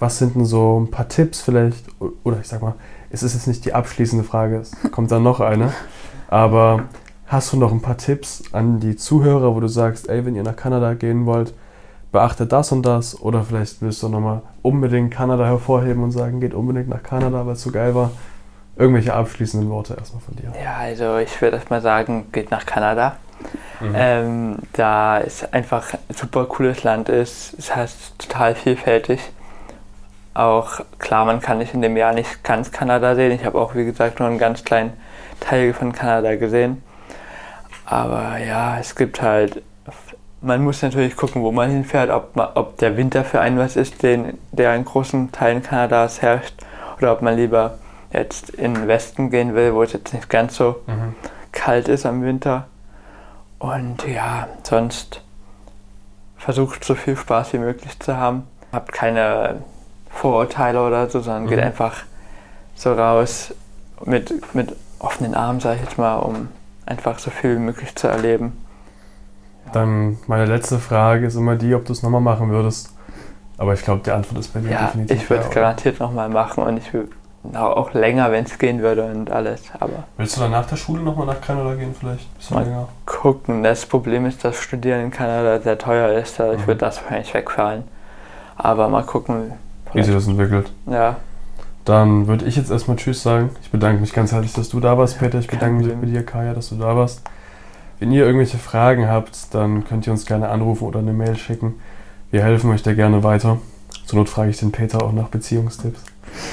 was 0.00 0.18
sind 0.18 0.34
denn 0.34 0.46
so 0.46 0.80
ein 0.80 0.90
paar 0.90 1.08
Tipps 1.08 1.40
vielleicht, 1.40 1.84
oder 2.24 2.40
ich 2.40 2.48
sag 2.48 2.62
mal, 2.62 2.74
es 3.10 3.22
ist 3.22 3.34
jetzt 3.34 3.46
nicht 3.46 3.64
die 3.64 3.74
abschließende 3.74 4.24
Frage, 4.24 4.56
es 4.56 4.72
kommt 4.90 5.12
dann 5.12 5.22
noch 5.22 5.40
eine, 5.40 5.72
aber 6.28 6.84
hast 7.26 7.52
du 7.52 7.58
noch 7.58 7.70
ein 7.70 7.82
paar 7.82 7.98
Tipps 7.98 8.42
an 8.52 8.80
die 8.80 8.96
Zuhörer, 8.96 9.54
wo 9.54 9.60
du 9.60 9.68
sagst, 9.68 10.08
ey, 10.08 10.24
wenn 10.26 10.34
ihr 10.34 10.42
nach 10.42 10.56
Kanada 10.56 10.94
gehen 10.94 11.26
wollt, 11.26 11.54
beachtet 12.12 12.50
das 12.50 12.72
und 12.72 12.84
das, 12.84 13.20
oder 13.20 13.44
vielleicht 13.44 13.82
willst 13.82 14.02
du 14.02 14.08
nochmal 14.08 14.42
unbedingt 14.62 15.12
Kanada 15.12 15.44
hervorheben 15.44 16.02
und 16.02 16.10
sagen, 16.10 16.40
geht 16.40 16.54
unbedingt 16.54 16.88
nach 16.88 17.02
Kanada, 17.02 17.46
weil 17.46 17.52
es 17.52 17.62
so 17.62 17.70
geil 17.70 17.94
war. 17.94 18.10
Irgendwelche 18.76 19.12
abschließenden 19.12 19.68
Worte 19.68 19.94
erstmal 19.94 20.22
von 20.22 20.36
dir. 20.36 20.52
Ja, 20.60 20.76
also 20.78 21.18
ich 21.18 21.40
würde 21.42 21.56
erst 21.56 21.70
mal 21.70 21.82
sagen, 21.82 22.28
geht 22.32 22.50
nach 22.50 22.64
Kanada. 22.64 23.16
Mhm. 23.80 23.94
Ähm, 23.94 24.56
da 24.72 25.20
es 25.20 25.44
einfach 25.52 25.92
ein 25.92 26.14
super 26.14 26.46
cooles 26.46 26.82
Land 26.82 27.08
ist. 27.08 27.54
Es 27.58 27.74
heißt 27.74 28.18
total 28.18 28.54
vielfältig. 28.54 29.20
Auch 30.34 30.80
klar, 30.98 31.24
man 31.24 31.40
kann 31.40 31.58
nicht 31.58 31.74
in 31.74 31.82
dem 31.82 31.96
Jahr 31.96 32.12
nicht 32.12 32.44
ganz 32.44 32.70
Kanada 32.70 33.14
sehen. 33.14 33.32
Ich 33.32 33.44
habe 33.44 33.60
auch, 33.60 33.74
wie 33.74 33.84
gesagt, 33.84 34.20
nur 34.20 34.28
einen 34.28 34.38
ganz 34.38 34.64
kleinen 34.64 34.92
Teil 35.40 35.72
von 35.72 35.92
Kanada 35.92 36.36
gesehen. 36.36 36.82
Aber 37.84 38.38
ja, 38.38 38.78
es 38.78 38.94
gibt 38.94 39.20
halt, 39.20 39.62
man 40.40 40.62
muss 40.62 40.82
natürlich 40.82 41.16
gucken, 41.16 41.42
wo 41.42 41.50
man 41.50 41.70
hinfährt, 41.70 42.10
ob, 42.10 42.36
man, 42.36 42.48
ob 42.54 42.78
der 42.78 42.96
Winter 42.96 43.24
für 43.24 43.40
einen 43.40 43.58
was 43.58 43.74
ist, 43.76 44.02
den, 44.02 44.38
der 44.52 44.74
in 44.76 44.84
großen 44.84 45.32
Teilen 45.32 45.62
Kanadas 45.62 46.22
herrscht, 46.22 46.54
oder 46.98 47.12
ob 47.12 47.22
man 47.22 47.34
lieber 47.36 47.78
jetzt 48.12 48.50
in 48.50 48.74
den 48.74 48.88
Westen 48.88 49.30
gehen 49.30 49.54
will, 49.54 49.74
wo 49.74 49.82
es 49.82 49.92
jetzt 49.92 50.14
nicht 50.14 50.28
ganz 50.30 50.56
so 50.56 50.76
Mhm. 50.86 51.14
kalt 51.52 51.88
ist 51.88 52.06
am 52.06 52.22
Winter. 52.22 52.66
Und 53.58 54.06
ja, 54.06 54.46
sonst 54.62 55.22
versucht 56.36 56.84
so 56.84 56.94
viel 56.94 57.16
Spaß 57.16 57.52
wie 57.54 57.58
möglich 57.58 57.98
zu 57.98 58.16
haben. 58.16 58.46
Habt 58.72 58.92
keine 58.92 59.56
Vorurteile 60.10 60.84
oder 60.86 61.08
so, 61.08 61.20
sondern 61.20 61.46
geht 61.46 61.58
Mhm. 61.58 61.64
einfach 61.64 61.96
so 62.74 62.92
raus 62.92 63.54
mit, 64.04 64.54
mit 64.54 64.74
offenen 64.98 65.34
Armen, 65.34 65.60
sag 65.60 65.76
ich 65.76 65.82
jetzt 65.82 65.98
mal, 65.98 66.16
um 66.16 66.48
einfach 66.86 67.18
so 67.18 67.30
viel 67.30 67.56
wie 67.56 67.60
möglich 67.60 67.94
zu 67.96 68.08
erleben. 68.08 68.52
Dann 69.72 70.18
meine 70.26 70.46
letzte 70.46 70.78
Frage 70.78 71.26
ist 71.26 71.36
immer 71.36 71.56
die, 71.56 71.74
ob 71.74 71.84
du 71.84 71.92
es 71.92 72.02
nochmal 72.02 72.20
machen 72.20 72.50
würdest. 72.50 72.92
Aber 73.56 73.74
ich 73.74 73.82
glaube, 73.82 74.00
die 74.04 74.10
Antwort 74.10 74.40
ist 74.40 74.52
bei 74.54 74.60
dir 74.60 74.70
Ja, 74.70 74.86
definitiv. 74.86 75.22
ich 75.22 75.30
würde 75.30 75.42
es 75.42 75.48
ja, 75.48 75.54
garantiert 75.54 76.00
nochmal 76.00 76.28
machen 76.30 76.64
und 76.64 76.78
ich 76.78 76.92
würde 76.94 77.10
auch 77.54 77.92
länger, 77.92 78.32
wenn 78.32 78.44
es 78.44 78.58
gehen 78.58 78.80
würde 78.80 79.04
und 79.04 79.30
alles. 79.30 79.62
Aber 79.78 80.04
Willst 80.16 80.36
du 80.36 80.40
dann 80.40 80.50
nach 80.50 80.66
der 80.66 80.76
Schule 80.76 81.02
nochmal 81.02 81.26
nach 81.26 81.40
Kanada 81.40 81.74
gehen 81.74 81.94
vielleicht? 81.98 82.34
Bisschen 82.36 82.56
Mal- 82.56 82.64
länger. 82.64 82.88
gucken. 83.06 83.62
Das 83.62 83.84
Problem 83.86 84.24
ist, 84.26 84.44
dass 84.44 84.56
Studieren 84.56 85.00
in 85.02 85.10
Kanada 85.10 85.60
sehr 85.60 85.78
teuer 85.78 86.10
ist. 86.18 86.38
Dadurch 86.40 86.62
Mhm. 86.62 86.66
wird 86.66 86.82
das 86.82 87.00
wahrscheinlich 87.02 87.32
wegfallen. 87.34 87.84
Aber 88.56 88.88
mal 88.88 89.04
gucken. 89.04 89.52
Wie 89.92 90.02
sich 90.02 90.14
das 90.14 90.26
entwickelt. 90.26 90.70
Ja, 90.86 91.16
Dann 91.84 92.26
würde 92.26 92.44
ich 92.44 92.56
jetzt 92.56 92.70
erstmal 92.70 92.96
Tschüss 92.96 93.22
sagen. 93.22 93.50
Ich 93.62 93.70
bedanke 93.70 94.00
mich 94.00 94.12
ganz 94.12 94.32
herzlich, 94.32 94.52
dass 94.52 94.68
du 94.68 94.80
da 94.80 94.96
warst, 94.98 95.18
Peter. 95.18 95.38
Ich 95.38 95.48
bedanke 95.48 95.82
mich 95.84 95.94
bei 95.94 96.06
dir, 96.06 96.24
Kaya, 96.24 96.54
dass 96.54 96.68
du 96.68 96.76
da 96.76 96.96
warst. 96.96 97.22
Wenn 97.98 98.12
ihr 98.12 98.24
irgendwelche 98.24 98.58
Fragen 98.58 99.08
habt, 99.08 99.52
dann 99.54 99.84
könnt 99.84 100.06
ihr 100.06 100.12
uns 100.12 100.24
gerne 100.26 100.48
anrufen 100.48 100.84
oder 100.84 101.00
eine 101.00 101.12
Mail 101.12 101.36
schicken. 101.36 101.74
Wir 102.30 102.42
helfen 102.42 102.70
euch 102.70 102.82
da 102.82 102.94
gerne 102.94 103.22
weiter. 103.24 103.58
Zur 104.06 104.18
Not 104.20 104.28
frage 104.28 104.50
ich 104.50 104.58
den 104.58 104.72
Peter 104.72 105.02
auch 105.02 105.12
nach 105.12 105.28
Beziehungstipps, 105.28 106.02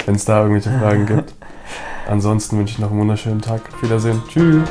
wenn 0.06 0.16
es 0.16 0.26
da 0.26 0.42
irgendwelche 0.42 0.78
Fragen 0.78 1.06
gibt. 1.16 1.34
Ansonsten 2.08 2.58
wünsche 2.58 2.74
ich 2.74 2.80
noch 2.80 2.92
einen 2.92 3.00
wunderschönen 3.00 3.42
Tag. 3.42 3.62
Auf 3.74 3.84
Wiedersehen. 3.84 4.22
Tschüss. 4.30 4.68